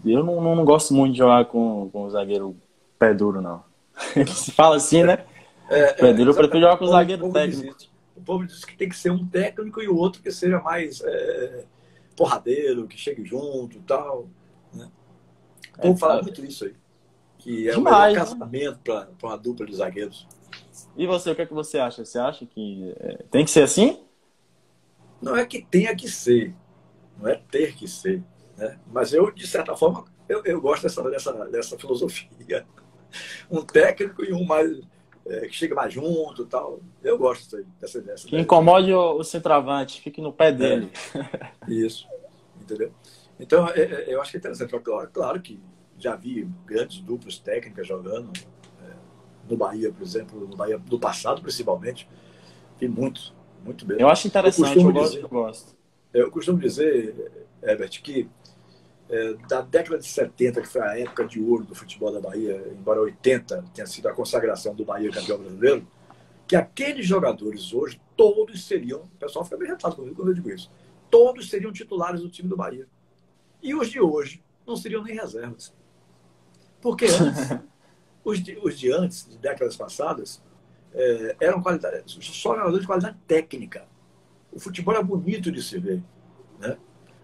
Eu 0.04 0.24
não, 0.24 0.42
não, 0.42 0.56
não 0.56 0.66
gosto 0.66 0.94
muito 0.94 1.14
de 1.14 1.20
jogar 1.20 1.46
com, 1.46 1.88
com 1.94 2.06
um 2.06 2.10
zagueiro 2.10 2.58
pé 2.98 3.14
duro, 3.14 3.42
não. 3.42 3.64
Se 4.28 4.52
fala 4.52 4.78
assim, 4.78 5.04
né? 5.04 5.24
É, 5.70 5.94
pé 5.94 6.12
duro, 6.14 6.32
eu 6.32 6.36
prefiro 6.36 6.62
jogar 6.62 6.78
com 6.78 6.86
um 6.86 6.90
zagueiro 6.90 7.32
técnico. 7.32 7.76
O 8.16 8.22
povo 8.22 8.46
diz 8.46 8.66
que 8.66 8.76
tem 8.76 8.90
que 8.90 8.98
ser 8.98 9.12
um 9.12 9.26
técnico 9.26 9.82
e 9.82 9.88
o 9.88 9.96
outro 9.96 10.22
que 10.22 10.32
seja 10.32 10.60
mais 10.60 11.00
é, 11.02 11.64
porradeiro, 12.16 12.88
que 12.88 12.98
chegue 12.98 13.24
junto 13.24 13.78
e 13.78 13.82
tal. 13.82 14.28
Né? 15.84 15.90
O 15.90 15.94
povo 15.94 15.96
é, 15.96 16.00
fala 16.00 16.22
muito 16.22 16.46
isso 16.46 16.66
aí. 16.66 16.76
Que 17.38 17.70
é 17.70 17.74
Demais, 17.74 17.78
o 17.78 18.08
melhor 18.08 18.12
né? 18.12 18.16
casamento 18.16 18.80
para 18.84 19.08
uma 19.24 19.38
dupla 19.38 19.66
de 19.66 19.76
zagueiros. 19.76 20.28
E 20.96 21.08
você, 21.08 21.32
o 21.32 21.36
que 21.36 21.42
é 21.42 21.46
que 21.46 21.54
você 21.54 21.80
acha? 21.80 22.06
Você 22.06 22.20
acha 22.20 22.46
que 22.46 22.94
é, 23.00 23.24
tem 23.32 23.44
que 23.46 23.52
ser 23.52 23.64
assim? 23.64 24.00
Não 25.22 25.36
é 25.36 25.46
que 25.46 25.62
tenha 25.62 25.96
que 25.96 26.10
ser, 26.10 26.54
não 27.18 27.28
é 27.28 27.36
ter 27.36 27.76
que 27.76 27.88
ser. 27.88 28.24
Né? 28.58 28.80
Mas 28.92 29.14
eu, 29.14 29.32
de 29.32 29.48
certa 29.48 29.76
forma, 29.76 30.06
eu, 30.28 30.44
eu 30.46 30.60
gosto 30.60 30.84
dessa, 30.84 31.04
dessa, 31.10 31.34
dessa 31.50 31.78
filosofia. 31.78 32.66
Um 33.52 33.62
técnico 33.62 34.24
e 34.24 34.32
um 34.32 34.46
mais 34.46 34.80
é, 35.28 35.42
que 35.42 35.54
chega 35.54 35.76
mais 35.76 35.94
junto 35.94 36.46
tal. 36.46 36.80
Eu 37.04 37.18
gosto 37.18 37.44
disso 37.44 37.58
aí, 37.58 37.66
dessa, 37.80 38.02
dessa 38.02 38.28
Que 38.28 38.38
incomode 38.38 38.94
o, 38.94 39.18
o 39.18 39.24
centroavante, 39.24 40.02
fique 40.02 40.22
no 40.22 40.32
pé 40.32 40.48
é. 40.48 40.52
dele. 40.54 40.92
É, 41.14 41.74
isso, 41.74 42.08
entendeu? 42.62 42.92
Então, 43.42 43.68
é, 43.70 43.82
é, 43.82 44.14
eu 44.14 44.22
acho 44.22 44.32
que 44.32 44.38
é 44.38 44.40
interessante. 44.40 44.70
Claro, 44.70 45.10
claro 45.12 45.42
que 45.42 45.60
já 45.98 46.16
vi 46.16 46.48
grandes 46.66 47.02
duplas 47.02 47.40
técnicas 47.40 47.88
jogando 47.88 48.32
é, 48.84 48.94
no 49.50 49.58
Bahia, 49.58 49.92
por 49.92 50.04
exemplo, 50.04 50.40
no 50.48 50.56
Bahia 50.56 50.78
do 50.78 51.00
passado, 51.00 51.42
principalmente. 51.42 52.08
Vi 52.80 52.88
muito, 52.88 53.34
muito 53.66 53.84
bem. 53.84 54.00
Eu 54.00 54.08
acho 54.08 54.28
interessante, 54.28 54.78
eu, 54.78 54.84
eu, 54.84 54.94
gosto, 54.94 55.10
dizer, 55.10 55.24
eu 55.24 55.30
gosto. 55.30 55.76
Eu 56.14 56.32
costumo 56.32 56.60
dizer, 56.60 57.48
Herbert, 57.64 58.02
que 58.04 58.30
é, 59.10 59.34
da 59.50 59.62
década 59.62 59.98
de 59.98 60.08
70, 60.08 60.62
que 60.62 60.68
foi 60.68 60.82
a 60.82 61.00
época 61.00 61.26
de 61.26 61.42
ouro 61.42 61.66
do 61.66 61.74
futebol 61.74 62.14
da 62.14 62.22
Bahia, 62.22 62.64
embora 62.72 63.02
80 63.02 63.66
tenha 63.74 63.88
sido 63.88 64.08
a 64.08 64.14
consagração 64.14 64.76
do 64.76 64.86
Bahia 64.86 65.12
campeão 65.12 65.40
brasileiro, 65.40 65.88
que 66.48 66.56
aqueles 66.56 67.08
jogadores 67.08 67.74
hoje, 67.74 68.00
todos 68.16 68.66
seriam, 68.66 69.02
o 69.02 69.18
pessoal 69.20 69.44
fica 69.44 69.58
bem 69.58 69.68
retado 69.68 69.96
comigo 69.96 70.16
quando 70.16 70.28
eu 70.28 70.36
digo 70.36 70.50
isso, 70.52 70.72
todos 71.10 71.50
seriam 71.50 71.72
titulares 71.72 72.22
do 72.22 72.30
time 72.30 72.48
do 72.48 72.56
Bahia. 72.56 72.88
E 73.62 73.76
os 73.76 73.90
de 73.90 74.00
hoje 74.00 74.44
não 74.66 74.76
seriam 74.76 75.04
nem 75.04 75.16
reservas. 75.16 75.74
Porque 76.82 77.06
antes, 77.12 77.60
os, 78.24 78.42
de, 78.42 78.58
os 78.62 78.78
de 78.78 78.92
antes, 78.92 79.30
de 79.30 79.38
décadas 79.38 79.76
passadas, 79.76 80.42
é, 80.94 81.36
eram 81.40 81.62
qualidade, 81.62 82.04
só 82.06 82.56
jogadores 82.56 82.82
de 82.82 82.88
qualidade 82.88 83.18
técnica. 83.28 83.88
O 84.52 84.60
futebol 84.60 84.96
é 84.96 85.04
bonito 85.04 85.52
de 85.52 85.62
se 85.62 85.80
ver. 85.80 86.04
Né? 86.60 86.78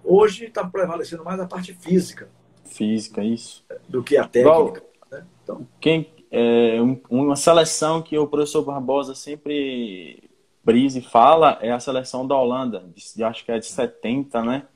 Hoje 0.03 0.45
está 0.45 0.65
prevalecendo 0.65 1.23
mais 1.23 1.39
a 1.39 1.47
parte 1.47 1.73
física. 1.73 2.29
Física, 2.63 3.23
isso. 3.23 3.65
Do 3.87 4.03
que 4.03 4.17
a 4.17 4.27
técnica. 4.27 4.83
né? 5.11 5.25
então... 5.43 5.67
Quem, 5.79 6.09
é, 6.31 6.77
uma 7.09 7.35
seleção 7.35 8.01
que 8.01 8.17
o 8.17 8.27
professor 8.27 8.63
Barbosa 8.63 9.15
sempre 9.15 10.29
brisa 10.63 10.99
e 10.99 11.01
fala 11.01 11.57
é 11.61 11.71
a 11.71 11.79
seleção 11.79 12.27
da 12.27 12.35
Holanda, 12.35 12.89
de, 12.93 13.23
acho 13.23 13.45
que 13.45 13.51
é 13.51 13.59
de 13.59 13.65
70, 13.65 14.43
né? 14.43 14.67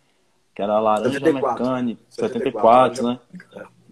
Que 0.53 0.61
era 0.61 0.73
a 0.73 0.79
laranja 0.79 1.19
74. 1.19 1.63
mecânica, 1.63 2.01
74, 2.09 2.95
74 2.95 3.03
né? 3.03 3.19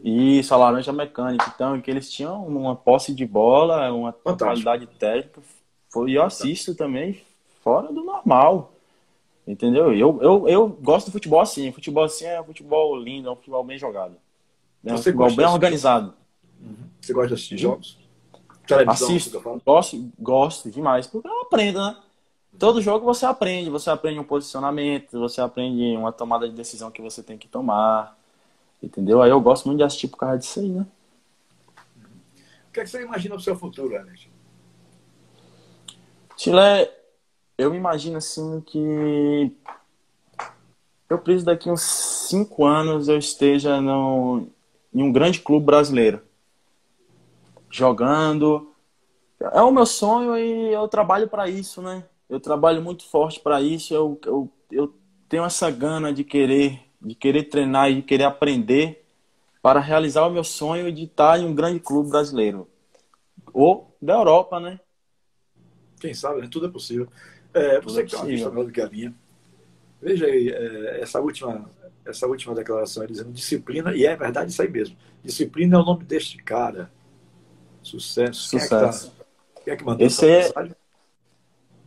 Isso, 0.03 0.53
a 0.53 0.57
laranja 0.57 0.93
mecânica. 0.93 1.51
Então, 1.53 1.79
que 1.81 1.89
eles 1.91 2.09
tinham 2.09 2.45
uma 2.45 2.75
posse 2.75 3.13
de 3.13 3.25
bola, 3.25 3.91
uma 3.91 4.11
Fantástico. 4.11 4.45
qualidade 4.45 4.87
técnica. 4.97 5.41
Foi, 5.89 6.11
eu 6.11 6.23
assisto 6.23 6.75
também 6.75 7.21
fora 7.63 7.91
do 7.91 8.03
normal. 8.03 8.73
Entendeu? 9.47 9.93
Eu, 9.93 10.19
eu, 10.21 10.47
eu 10.47 10.69
gosto 10.69 11.07
do 11.07 11.11
futebol 11.11 11.41
assim. 11.41 11.71
Futebol 11.71 12.03
assim 12.03 12.25
é 12.25 12.39
um 12.39 12.45
futebol 12.45 12.95
lindo, 12.97 13.27
é 13.27 13.31
um 13.31 13.35
futebol 13.35 13.63
bem 13.63 13.77
jogado. 13.77 14.15
É 14.85 14.93
um 14.93 14.97
Você 14.97 15.11
futebol 15.11 15.35
bem 15.35 15.45
organizado. 15.47 16.13
Você 17.01 17.13
gosta 17.13 17.29
de 17.29 17.33
assistir 17.33 17.57
jogos? 17.57 17.97
Televisão, 18.67 19.07
Assisto. 19.07 19.61
Gosto, 19.65 20.11
gosto 20.19 20.69
demais. 20.69 21.07
Porque 21.07 21.27
eu 21.27 21.41
aprendo, 21.41 21.79
né? 21.79 21.97
Todo 22.59 22.81
jogo 22.81 23.05
você 23.05 23.25
aprende. 23.25 23.69
Você 23.69 23.89
aprende 23.89 24.19
um 24.19 24.23
posicionamento, 24.23 25.17
você 25.17 25.39
aprende 25.39 25.95
uma 25.95 26.11
tomada 26.11 26.47
de 26.47 26.53
decisão 26.53 26.91
que 26.91 27.01
você 27.01 27.23
tem 27.23 27.37
que 27.37 27.47
tomar. 27.47 28.17
Entendeu? 28.83 29.21
Aí 29.21 29.29
eu 29.29 29.39
gosto 29.39 29.65
muito 29.65 29.77
de 29.77 29.83
assistir 29.83 30.09
por 30.09 30.17
causa 30.17 30.37
disso 30.37 30.59
aí, 30.59 30.69
né? 30.69 30.85
O 32.67 32.71
que, 32.71 32.81
é 32.81 32.83
que 32.83 32.89
você 32.89 33.01
imagina 33.01 33.35
para 33.35 33.41
o 33.41 33.43
seu 33.43 33.55
futuro, 33.55 33.97
Alex? 33.97 34.27
Chile, 36.37 36.89
eu 37.57 37.73
imagino 37.73 38.17
assim 38.17 38.61
que 38.61 39.51
eu 41.09 41.17
preciso 41.17 41.45
daqui 41.45 41.69
uns 41.69 41.81
cinco 41.81 42.65
anos 42.65 43.07
eu 43.07 43.17
esteja 43.17 43.81
no, 43.81 44.47
em 44.93 45.01
um 45.01 45.11
grande 45.11 45.41
clube 45.41 45.65
brasileiro. 45.65 46.21
Jogando. 47.69 48.73
É 49.39 49.61
o 49.61 49.71
meu 49.71 49.85
sonho 49.85 50.37
e 50.37 50.73
eu 50.73 50.87
trabalho 50.87 51.27
para 51.27 51.49
isso, 51.49 51.81
né? 51.81 52.03
Eu 52.29 52.39
trabalho 52.39 52.81
muito 52.81 53.05
forte 53.07 53.39
para 53.39 53.61
isso. 53.61 53.93
Eu, 53.93 54.19
eu, 54.25 54.51
eu 54.71 54.95
tenho 55.27 55.43
essa 55.43 55.69
gana 55.71 56.13
de 56.13 56.23
querer 56.23 56.89
de 57.01 57.15
querer 57.15 57.43
treinar 57.43 57.89
e 57.89 57.95
de 57.95 58.01
querer 58.01 58.25
aprender 58.25 59.05
para 59.61 59.79
realizar 59.79 60.25
o 60.25 60.29
meu 60.29 60.43
sonho 60.43 60.91
de 60.91 61.03
estar 61.03 61.39
em 61.39 61.45
um 61.45 61.55
grande 61.55 61.79
clube 61.79 62.09
brasileiro. 62.09 62.67
Ou 63.53 63.95
da 64.01 64.13
Europa, 64.13 64.59
né? 64.59 64.79
Quem 65.99 66.13
sabe, 66.13 66.41
né? 66.41 66.49
tudo 66.49 66.67
é 66.67 66.69
possível. 66.69 67.07
É, 67.53 67.81
você 67.81 68.01
é 68.01 68.05
que 68.05 68.21
melhor 68.23 68.65
do 68.65 68.71
que 68.71 68.81
a 68.81 68.89
minha. 68.89 69.13
Veja 70.01 70.25
aí, 70.25 70.49
é, 70.49 71.01
essa, 71.01 71.19
última, 71.19 71.69
essa 72.05 72.25
última 72.27 72.55
declaração 72.55 73.05
dizendo 73.05 73.31
disciplina, 73.31 73.93
e 73.93 74.05
é 74.05 74.15
verdade 74.15 74.51
isso 74.51 74.61
aí 74.61 74.69
mesmo. 74.69 74.95
Disciplina 75.23 75.77
é 75.77 75.79
o 75.79 75.85
nome 75.85 76.05
deste 76.05 76.37
cara. 76.37 76.91
Sucesso. 77.81 78.41
Sucesso. 78.41 79.11
Quem 79.11 79.17
é 79.17 79.17
que, 79.17 79.17
tá, 79.17 79.61
quem 79.63 79.73
é 79.73 79.77
que 79.77 79.83
mandou 79.83 80.07
Esse 80.07 80.29
essa 80.29 80.47
é... 80.47 80.47
mensagem? 80.47 80.78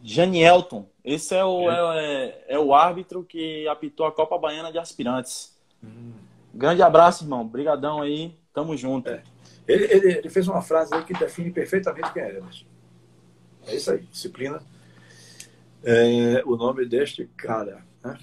Janielton. 0.02 0.88
Esse 1.04 1.34
é 1.34 1.44
o, 1.44 1.70
é. 1.70 2.34
É, 2.48 2.54
é. 2.54 2.58
o 2.58 2.74
árbitro 2.74 3.24
que 3.24 3.66
apitou 3.68 4.06
a 4.06 4.12
Copa 4.12 4.38
Baiana 4.38 4.72
de 4.72 4.78
Aspirantes. 4.78 5.56
Hum. 5.82 6.12
Grande 6.52 6.82
abraço, 6.82 7.24
irmão. 7.24 7.42
Obrigadão 7.42 8.02
aí. 8.02 8.36
Tamo 8.52 8.76
junto. 8.76 9.08
É. 9.08 9.22
Ele, 9.66 9.84
ele, 9.84 10.12
ele, 10.18 10.28
fez 10.28 10.48
uma 10.48 10.60
frase 10.60 10.94
aí 10.94 11.04
que 11.04 11.14
define 11.14 11.50
perfeitamente 11.50 12.12
quem 12.12 12.22
é 12.22 12.36
Emerson. 12.36 12.66
É 13.66 13.74
isso 13.74 13.90
aí. 13.90 14.00
Disciplina. 14.00 14.62
É, 15.82 16.42
o 16.44 16.56
nome 16.56 16.84
deste 16.84 17.26
cara. 17.36 17.84
Né? 18.04 18.18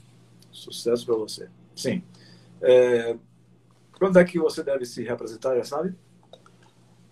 Sucesso 0.51 1.05
para 1.05 1.15
você. 1.15 1.49
Sim. 1.75 2.03
É, 2.61 3.15
quando 3.97 4.19
é 4.19 4.23
que 4.23 4.37
você 4.37 4.63
deve 4.63 4.85
se 4.85 5.03
representar, 5.03 5.55
já 5.55 5.63
sabe? 5.63 5.95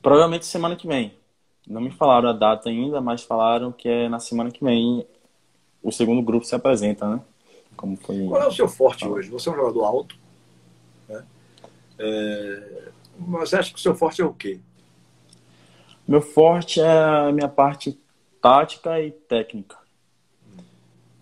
Provavelmente 0.01 0.45
semana 0.45 0.75
que 0.75 0.87
vem. 0.87 1.16
Não 1.67 1.81
me 1.81 1.91
falaram 1.91 2.29
a 2.29 2.33
data 2.33 2.69
ainda, 2.69 3.01
mas 3.01 3.23
falaram 3.23 3.71
que 3.71 3.89
é 3.89 4.07
na 4.07 4.19
semana 4.19 4.49
que 4.49 4.63
vem 4.63 5.05
o 5.83 5.91
segundo 5.91 6.21
grupo 6.21 6.45
se 6.45 6.55
apresenta, 6.55 7.07
né? 7.07 7.21
Como 7.75 7.97
foi... 7.97 8.25
Qual 8.25 8.41
é 8.41 8.47
o 8.47 8.51
seu 8.51 8.67
forte 8.67 9.05
ah. 9.05 9.09
hoje? 9.09 9.29
Você 9.29 9.49
é 9.49 9.51
um 9.51 9.55
jogador 9.55 9.83
alto, 9.83 10.15
né? 11.09 11.25
É... 11.99 12.89
Mas 13.19 13.49
você 13.49 13.57
acha 13.57 13.71
que 13.71 13.79
o 13.79 13.81
seu 13.81 13.95
forte 13.95 14.21
é 14.21 14.25
o 14.25 14.33
quê? 14.33 14.59
Meu 16.07 16.21
forte 16.21 16.79
é 16.79 16.87
a 16.87 17.31
minha 17.33 17.49
parte 17.49 17.99
tática 18.41 19.01
e 19.01 19.11
técnica. 19.11 19.77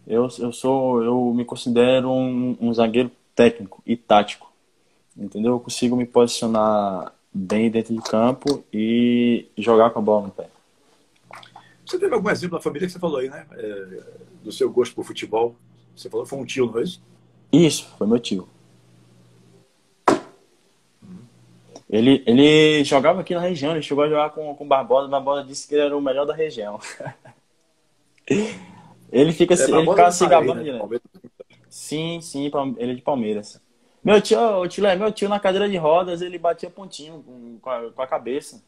Eu, 0.05 0.27
eu 0.37 0.51
sou, 0.51 1.01
eu 1.01 1.33
me 1.33 1.43
considero 1.43 2.11
um, 2.11 2.55
um 2.61 2.71
zagueiro 2.71 3.11
técnico 3.33 3.81
e 3.83 3.97
tático, 3.97 4.51
entendeu? 5.17 5.53
Eu 5.53 5.59
consigo 5.59 5.95
me 5.95 6.05
posicionar 6.05 7.14
bem 7.35 7.69
dentro 7.69 7.93
de 7.93 8.01
campo 8.01 8.63
e 8.71 9.45
jogar 9.57 9.89
com 9.89 9.99
a 9.99 10.01
bola 10.01 10.27
no 10.27 10.31
pé. 10.31 10.47
Você 11.85 11.99
teve 11.99 12.15
algum 12.15 12.29
exemplo 12.29 12.55
na 12.55 12.61
família 12.61 12.87
que 12.87 12.93
você 12.93 12.99
falou 12.99 13.17
aí, 13.17 13.29
né? 13.29 13.45
É, 13.51 14.03
do 14.41 14.51
seu 14.53 14.71
gosto 14.71 14.95
por 14.95 15.03
futebol? 15.03 15.53
Você 15.93 16.09
falou 16.09 16.23
que 16.23 16.29
foi 16.29 16.39
um 16.39 16.45
tio, 16.45 16.67
não 16.67 16.79
é 16.79 16.83
isso? 16.83 17.01
Isso, 17.51 17.93
foi 17.97 18.07
meu 18.07 18.19
tio. 18.19 18.47
Ele, 21.89 22.23
ele 22.25 22.83
jogava 22.85 23.21
aqui 23.21 23.35
na 23.35 23.41
região, 23.41 23.73
ele 23.73 23.81
chegou 23.81 24.03
a 24.05 24.09
jogar 24.09 24.29
com, 24.31 24.55
com 24.55 24.67
Barbosa, 24.67 25.07
Barbosa 25.07 25.43
disse 25.43 25.67
que 25.67 25.75
ele 25.75 25.83
era 25.83 25.95
o 25.95 26.01
melhor 26.01 26.25
da 26.25 26.33
região. 26.33 26.79
ele 29.11 29.33
fica 29.33 29.53
é, 29.53 29.57
ele 29.57 29.89
fica 29.89 30.11
se 30.11 30.25
gabando 30.25 30.63
né? 30.63 30.99
Sim, 31.69 32.19
sim, 32.21 32.49
ele 32.77 32.93
é 32.93 32.95
de 32.95 33.01
Palmeiras. 33.01 33.61
Meu 34.05 34.21
tio, 34.21 34.39
o 34.39 34.67
tio, 34.67 34.83
meu 34.99 35.11
tio 35.11 35.27
na 35.27 35.39
cadeira 35.39 35.67
de 35.67 35.77
rodas, 35.77 36.21
ele 36.21 36.37
batia 36.37 36.69
pontinho 36.69 37.25
com 37.59 37.69
a, 37.71 37.91
com 37.91 38.01
a 38.03 38.05
cabeça. 38.05 38.63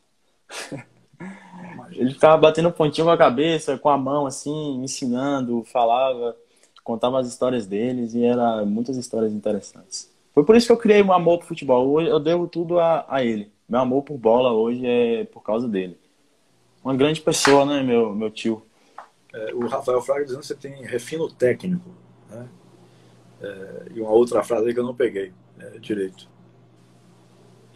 ele 1.91 2.11
ficava 2.11 2.35
batendo 2.37 2.71
pontinho 2.71 3.05
com 3.05 3.13
a 3.13 3.17
cabeça, 3.17 3.77
com 3.77 3.87
a 3.87 3.95
mão, 3.95 4.25
assim, 4.25 4.81
ensinando, 4.83 5.63
falava, 5.65 6.35
contava 6.83 7.19
as 7.19 7.27
histórias 7.27 7.67
deles 7.67 8.15
e 8.15 8.25
era 8.25 8.65
muitas 8.65 8.97
histórias 8.97 9.31
interessantes. 9.31 10.11
Foi 10.33 10.43
por 10.43 10.55
isso 10.55 10.65
que 10.65 10.73
eu 10.73 10.77
criei 10.77 11.03
um 11.03 11.13
amor 11.13 11.37
pro 11.37 11.49
futebol. 11.49 11.87
Hoje 11.87 12.09
eu 12.09 12.19
devo 12.19 12.47
tudo 12.47 12.79
a, 12.79 13.05
a 13.07 13.23
ele. 13.23 13.51
Meu 13.69 13.81
amor 13.81 14.01
por 14.01 14.17
bola 14.17 14.51
hoje 14.53 14.87
é 14.87 15.25
por 15.25 15.43
causa 15.43 15.67
dele. 15.67 15.99
Uma 16.83 16.95
grande 16.95 17.21
pessoa, 17.21 17.63
né, 17.63 17.83
meu, 17.83 18.11
meu 18.15 18.31
tio? 18.31 18.63
É, 19.31 19.53
o 19.53 19.67
Rafael 19.67 20.01
Fraga 20.01 20.23
dizendo 20.23 20.39
que 20.39 20.47
você 20.47 20.55
tem 20.55 20.83
refino 20.83 21.31
técnico. 21.31 21.91
Né? 22.27 22.47
É, 23.41 23.85
e 23.93 24.01
uma 24.01 24.11
outra 24.11 24.43
frase 24.43 24.73
que 24.73 24.79
eu 24.79 24.83
não 24.83 24.95
peguei 24.95 25.33
é, 25.59 25.79
direito. 25.79 26.29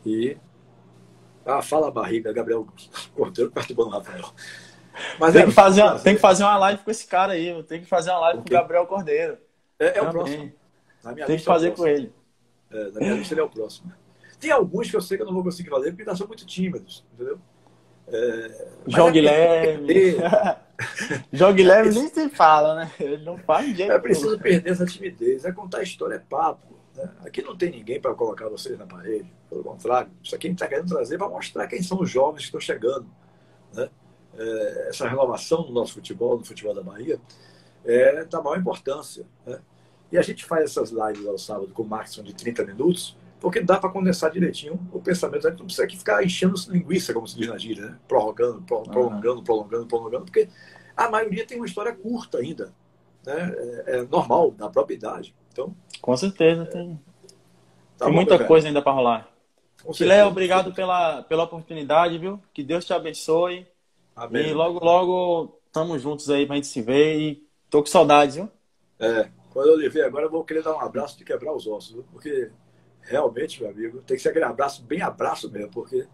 E. 0.06 0.38
Ah, 1.45 1.62
fala 1.62 1.88
a 1.88 1.91
barriga, 1.91 2.34
Gabriel 2.34 2.67
Cordeiro 3.15 3.52
perturbando 3.52 3.89
o 3.89 3.93
Rafael. 3.93 4.32
Mas 5.19 5.34
tem, 5.34 5.43
é, 5.43 5.45
que 5.45 5.52
fazer 5.52 5.84
uma, 5.84 6.00
tem 6.00 6.15
que 6.15 6.21
fazer 6.21 6.43
uma 6.43 6.58
live 6.58 6.84
com 6.84 6.91
esse 6.91 7.08
cara 7.08 7.34
aí, 7.34 7.63
tem 7.63 7.80
que 7.82 7.88
fazer 7.88 8.12
uma 8.12 8.19
live 8.19 8.41
com 8.41 8.47
o 8.47 8.52
Gabriel 8.52 8.86
Cordeiro. 8.86 9.38
É, 9.80 9.97
é 9.97 10.02
o 10.02 10.10
próximo. 10.10 10.52
tem 11.26 11.38
que 11.38 11.43
fazer 11.43 11.69
é 11.69 11.71
com 11.71 11.88
ele. 11.88 12.13
É, 12.69 12.91
na 12.91 13.00
minha 13.00 13.13
lista 13.15 13.34
ele 13.34 13.41
é 13.41 13.43
o 13.43 13.50
próximo. 13.50 13.91
Tem 14.39 14.52
alguns 14.52 14.89
que 14.89 14.95
eu 14.95 15.02
sei 15.02 15.17
que 15.17 15.24
eu 15.24 15.28
não 15.28 15.34
vou 15.34 15.43
conseguir 15.43 15.69
fazer 15.69 15.91
porque 15.91 16.02
ainda 16.02 16.15
são 16.15 16.28
muito 16.28 16.45
tímidos, 16.45 17.06
entendeu? 17.13 17.39
É, 18.12 18.67
Jogue 18.88 19.19
é 19.19 19.21
leve. 19.21 20.17
Jogue 21.32 21.63
leve 21.63 21.91
nem 21.91 22.08
se 22.08 22.30
fala, 22.30 22.76
né? 22.76 22.91
Ele 23.00 23.24
não 23.24 23.38
faz 23.38 23.67
de 23.67 23.76
jeito 23.76 23.91
É 23.91 24.00
preciso 24.00 24.38
perder 24.39 24.71
essa 24.71 24.86
timidez. 24.86 25.45
É 25.45 25.52
contar 25.52 25.80
a 25.80 25.84
história, 25.84 26.15
é 26.15 26.19
papo. 26.19 26.76
Né? 26.95 27.10
Aqui 27.26 27.41
não 27.41 27.56
tem 27.56 27.71
ninguém 27.71 28.02
para 28.02 28.13
colocar 28.13 28.50
vocês 28.50 28.78
na 28.78 28.86
parede. 28.86 29.32
Pelo 29.50 29.63
contrário, 29.63 30.12
isso 30.21 30.36
aqui 30.36 30.47
a 30.47 30.50
gente 30.50 30.58
está 30.58 30.67
querendo 30.67 30.89
trazer 30.89 31.17
para 31.17 31.30
mostrar 31.30 31.67
quem 31.67 31.82
são 31.82 32.02
os 32.02 32.10
jovens 32.10 32.39
que 32.39 32.45
estão 32.45 32.60
chegando. 32.60 33.08
Né? 33.74 33.89
É, 34.38 34.88
essa 34.89 35.08
renovação 35.08 35.63
do 35.63 35.71
nosso 35.71 35.93
futebol, 35.93 36.38
no 36.38 36.43
futebol 36.43 36.74
da 36.74 36.84
Bahia, 36.84 37.19
é 37.86 38.26
da 38.26 38.41
maior 38.41 38.58
importância. 38.58 39.26
Né? 39.45 39.60
E 40.12 40.17
a 40.17 40.21
gente 40.21 40.43
faz 40.43 40.65
essas 40.65 40.89
lives 40.89 41.26
ao 41.26 41.38
sábado 41.38 41.69
com 41.74 41.84
máximo 41.84 42.26
de 42.26 42.34
30 42.34 42.65
minutos 42.65 43.15
porque 43.41 43.60
dá 43.60 43.80
para 43.80 43.89
condensar 43.89 44.30
direitinho 44.30 44.80
o 44.93 45.01
pensamento. 45.01 45.47
A 45.47 45.49
gente 45.49 45.60
não 45.60 45.65
precisa 45.65 45.84
aqui 45.84 45.97
ficar 45.97 46.23
enchendo 46.23 46.54
linguiça, 46.69 47.12
como 47.12 47.27
se 47.27 47.36
diz 47.36 47.47
na 47.47 47.58
gíria, 47.58 47.88
né? 47.88 47.99
prorrogando, 48.08 48.62
prolongando, 48.62 49.41
prolongando, 49.41 49.88
prolongando, 49.88 50.25
porque 50.25 50.47
a 50.95 51.10
maioria 51.10 51.45
tem 51.45 51.58
uma 51.58 51.65
história 51.65 51.93
curta 51.93 52.38
ainda. 52.38 52.71
Né? 53.25 53.56
É, 53.88 53.97
é 53.97 54.04
normal, 54.04 54.51
da 54.51 54.69
própria 54.69 54.93
idade. 54.93 55.36
Então, 55.51 55.75
Com 55.99 56.15
certeza, 56.15 56.65
tem, 56.67 56.99
tá 57.97 58.06
tem 58.06 58.13
bom, 58.13 58.15
muita 58.15 58.45
coisa 58.45 58.67
ainda 58.67 58.82
para 58.82 58.91
rolar. 58.91 59.27
Léo, 59.99 60.27
obrigado 60.27 60.71
pela, 60.71 61.23
pela 61.23 61.43
oportunidade, 61.43 62.19
viu? 62.19 62.39
Que 62.54 62.63
Deus 62.63 62.86
te 62.86 62.93
abençoe. 62.93 63.65
Amém. 64.15 64.49
E 64.49 64.54
logo, 64.54 64.86
logo, 64.86 65.60
estamos 65.65 65.99
juntos 65.99 66.30
aí 66.30 66.45
pra 66.45 66.58
gente 66.58 66.67
se 66.67 66.80
ver. 66.80 67.19
E 67.19 67.47
tô 67.71 67.80
com 67.80 67.88
saudades, 67.88 68.36
viu? 68.36 68.47
É, 68.99 69.30
quando 69.49 69.69
eu 69.69 69.80
lhe 69.80 69.89
ver 69.89 70.06
agora, 70.06 70.27
eu 70.27 70.30
vou 70.30 70.43
querer 70.43 70.62
dar 70.62 70.75
um 70.75 70.80
abraço 70.80 71.17
de 71.17 71.25
quebrar 71.25 71.54
os 71.54 71.65
ossos, 71.65 71.93
viu? 71.93 72.06
porque 72.12 72.51
realmente, 73.01 73.61
meu 73.61 73.71
amigo, 73.71 74.01
tem 74.01 74.17
que 74.17 74.23
ser 74.23 74.29
aquele 74.29 74.45
abraço, 74.45 74.83
bem 74.83 75.01
abraço 75.01 75.51
mesmo, 75.51 75.71
porque 75.71 76.07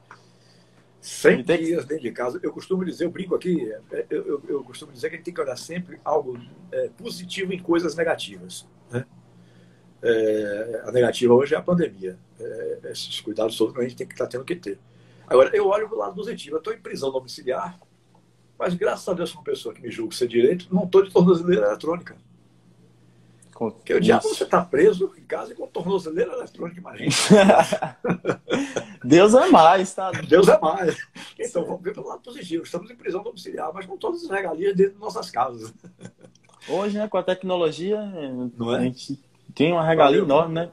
100 1.02 1.44
tem... 1.44 1.64
dias 1.64 1.86
dentro 1.86 2.04
de 2.04 2.12
casa, 2.12 2.40
eu 2.42 2.52
costumo 2.52 2.84
dizer, 2.84 3.06
eu 3.06 3.12
brinco 3.12 3.36
aqui, 3.36 3.72
é, 3.92 4.06
eu, 4.10 4.26
eu, 4.26 4.44
eu 4.48 4.64
costumo 4.64 4.92
dizer 4.92 5.10
que 5.10 5.16
a 5.16 5.18
gente 5.18 5.26
tem 5.26 5.34
que 5.34 5.42
olhar 5.42 5.58
sempre 5.58 6.00
algo 6.04 6.40
é, 6.72 6.90
positivo 6.90 7.54
em 7.54 7.60
coisas 7.60 7.96
negativas. 7.96 8.68
Né? 8.92 9.06
É, 10.02 10.82
a 10.86 10.92
negativa 10.92 11.34
hoje 11.34 11.56
é 11.56 11.58
a 11.58 11.62
pandemia. 11.62 12.18
É, 12.40 12.80
esses 12.92 13.20
cuidados 13.20 13.58
todos 13.58 13.74
que 13.74 13.80
a 13.80 13.84
gente 13.84 13.96
tem 13.96 14.08
que 14.08 14.14
estar 14.14 14.26
tá 14.26 14.32
tendo 14.32 14.46
que 14.46 14.56
ter. 14.56 14.80
Agora, 15.28 15.50
eu 15.56 15.68
olho 15.68 15.88
do 15.88 15.98
lado 15.98 16.16
positivo. 16.16 16.56
Eu 16.56 16.60
estou 16.60 16.74
em 16.74 16.80
prisão 16.80 17.12
domiciliar, 17.12 17.80
mas 18.58 18.74
graças 18.74 19.08
a 19.08 19.14
Deus, 19.14 19.34
uma 19.34 19.44
pessoa 19.44 19.74
que 19.74 19.82
me 19.82 19.92
julga 19.92 20.16
ser 20.16 20.28
direito, 20.28 20.74
não 20.74 20.86
estou 20.86 21.04
de 21.04 21.12
tornozeleira 21.12 21.68
eletrônica. 21.68 22.16
Porque 23.58 23.94
o 23.94 24.00
diabo 24.00 24.24
você 24.24 24.44
está 24.44 24.62
preso 24.64 25.12
em 25.18 25.24
casa 25.24 25.56
com 25.56 25.66
tornozeleira 25.68 26.34
eletrônica, 26.34 26.80
imagina. 26.80 27.12
Deus 29.04 29.34
é 29.34 29.50
mais, 29.50 29.94
tá? 29.94 30.12
Deus 30.12 30.48
é 30.48 30.60
mais. 30.60 30.96
Então 31.40 31.66
vamos 31.66 31.82
ver 31.82 31.94
pelo 31.94 32.08
lado 32.08 32.22
positivo. 32.22 32.64
Estamos 32.64 32.92
em 32.92 32.96
prisão 32.96 33.24
domiciliar, 33.24 33.72
mas 33.74 33.86
com 33.86 33.98
todas 33.98 34.24
as 34.24 34.30
regalias 34.30 34.76
dentro 34.76 34.94
de 34.94 35.00
nossas 35.00 35.32
casas. 35.32 35.74
Hoje, 36.70 36.98
né, 36.98 37.08
com 37.08 37.18
a 37.18 37.24
tecnologia, 37.24 38.00
Não 38.58 38.76
é? 38.76 38.78
a 38.78 38.82
gente 38.82 39.20
tem 39.56 39.72
uma 39.72 39.84
regalia 39.84 40.22
Valeu, 40.22 40.26
enorme, 40.26 40.54
né? 40.54 40.72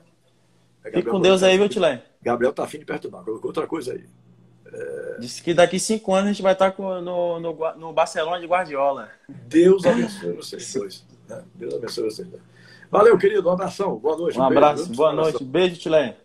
É, 0.85 0.90
Fique 0.90 1.09
com 1.09 1.20
Deus 1.20 1.42
aí, 1.42 1.57
viu, 1.57 1.68
Tilé? 1.68 2.03
Gabriel 2.20 2.53
tá 2.53 2.64
afim 2.64 2.79
de 2.79 2.85
perturbar. 2.85 3.25
Colocou 3.25 3.49
outra 3.49 3.66
coisa 3.66 3.92
aí. 3.92 4.05
É... 4.66 5.18
Disse 5.20 5.42
que 5.42 5.55
daqui 5.55 5.79
cinco 5.79 6.12
anos 6.12 6.31
a 6.31 6.33
gente 6.33 6.42
vai 6.42 6.53
estar 6.53 6.75
no, 6.79 7.40
no, 7.40 7.75
no 7.77 7.92
Barcelona 7.92 8.40
de 8.40 8.47
Guardiola. 8.47 9.11
Deus 9.29 9.87
abençoe 9.87 10.33
vocês 10.33 10.75
dois. 10.75 11.05
Né? 11.29 11.42
Deus 11.55 11.75
abençoe 11.75 12.05
vocês 12.05 12.29
dois. 12.29 12.42
Valeu, 12.90 13.16
querido. 13.18 13.49
Um 13.49 13.53
abração. 13.53 13.97
Boa 13.99 14.16
noite. 14.16 14.38
Um, 14.38 14.42
um 14.42 14.44
abraço. 14.44 14.85
Beijo, 14.85 14.97
boa 14.97 15.12
noite. 15.12 15.44
Beijo, 15.44 15.77
Tilé. 15.77 16.16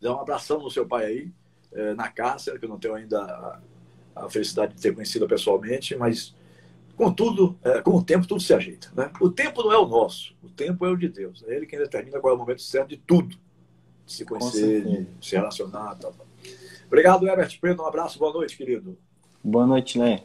Dá 0.00 0.14
um 0.14 0.20
abração 0.20 0.60
no 0.60 0.70
seu 0.70 0.86
pai 0.86 1.06
aí, 1.06 1.32
é, 1.72 1.94
na 1.94 2.08
Cássia, 2.08 2.58
que 2.58 2.64
eu 2.64 2.68
não 2.68 2.78
tenho 2.78 2.94
ainda 2.94 3.20
a, 3.22 3.60
a, 4.16 4.28
felicidade 4.28 4.74
de 4.74 4.82
ter 4.82 4.94
conhecido 4.94 5.26
pessoalmente, 5.26 5.96
mas 5.96 6.34
com 6.96 7.12
tudo, 7.12 7.58
é, 7.64 7.80
com 7.80 7.92
o 7.92 8.04
tempo, 8.04 8.26
tudo 8.26 8.40
se 8.40 8.52
ajeita. 8.52 8.90
Né? 8.94 9.10
O 9.20 9.30
tempo 9.30 9.62
não 9.62 9.72
é 9.72 9.78
o 9.78 9.86
nosso, 9.86 10.36
o 10.42 10.48
tempo 10.48 10.84
é 10.84 10.90
o 10.90 10.96
de 10.96 11.08
Deus. 11.08 11.42
É 11.46 11.56
ele 11.56 11.66
quem 11.66 11.78
determina 11.78 12.20
qual 12.20 12.32
é 12.32 12.36
o 12.36 12.38
momento 12.38 12.62
certo 12.62 12.90
de 12.90 12.98
tudo. 12.98 13.36
De 14.04 14.12
se 14.12 14.24
conhecer, 14.26 14.84
de 14.84 15.26
se 15.26 15.34
relacionar. 15.34 15.94
Tal, 15.94 16.12
tal. 16.12 16.26
Obrigado, 16.86 17.26
Herbert 17.26 17.58
Pedro. 17.58 17.82
Um 17.82 17.86
abraço. 17.86 18.18
Boa 18.18 18.32
noite, 18.32 18.56
querido. 18.56 18.98
Boa 19.42 19.66
noite, 19.66 19.98
Né? 19.98 20.24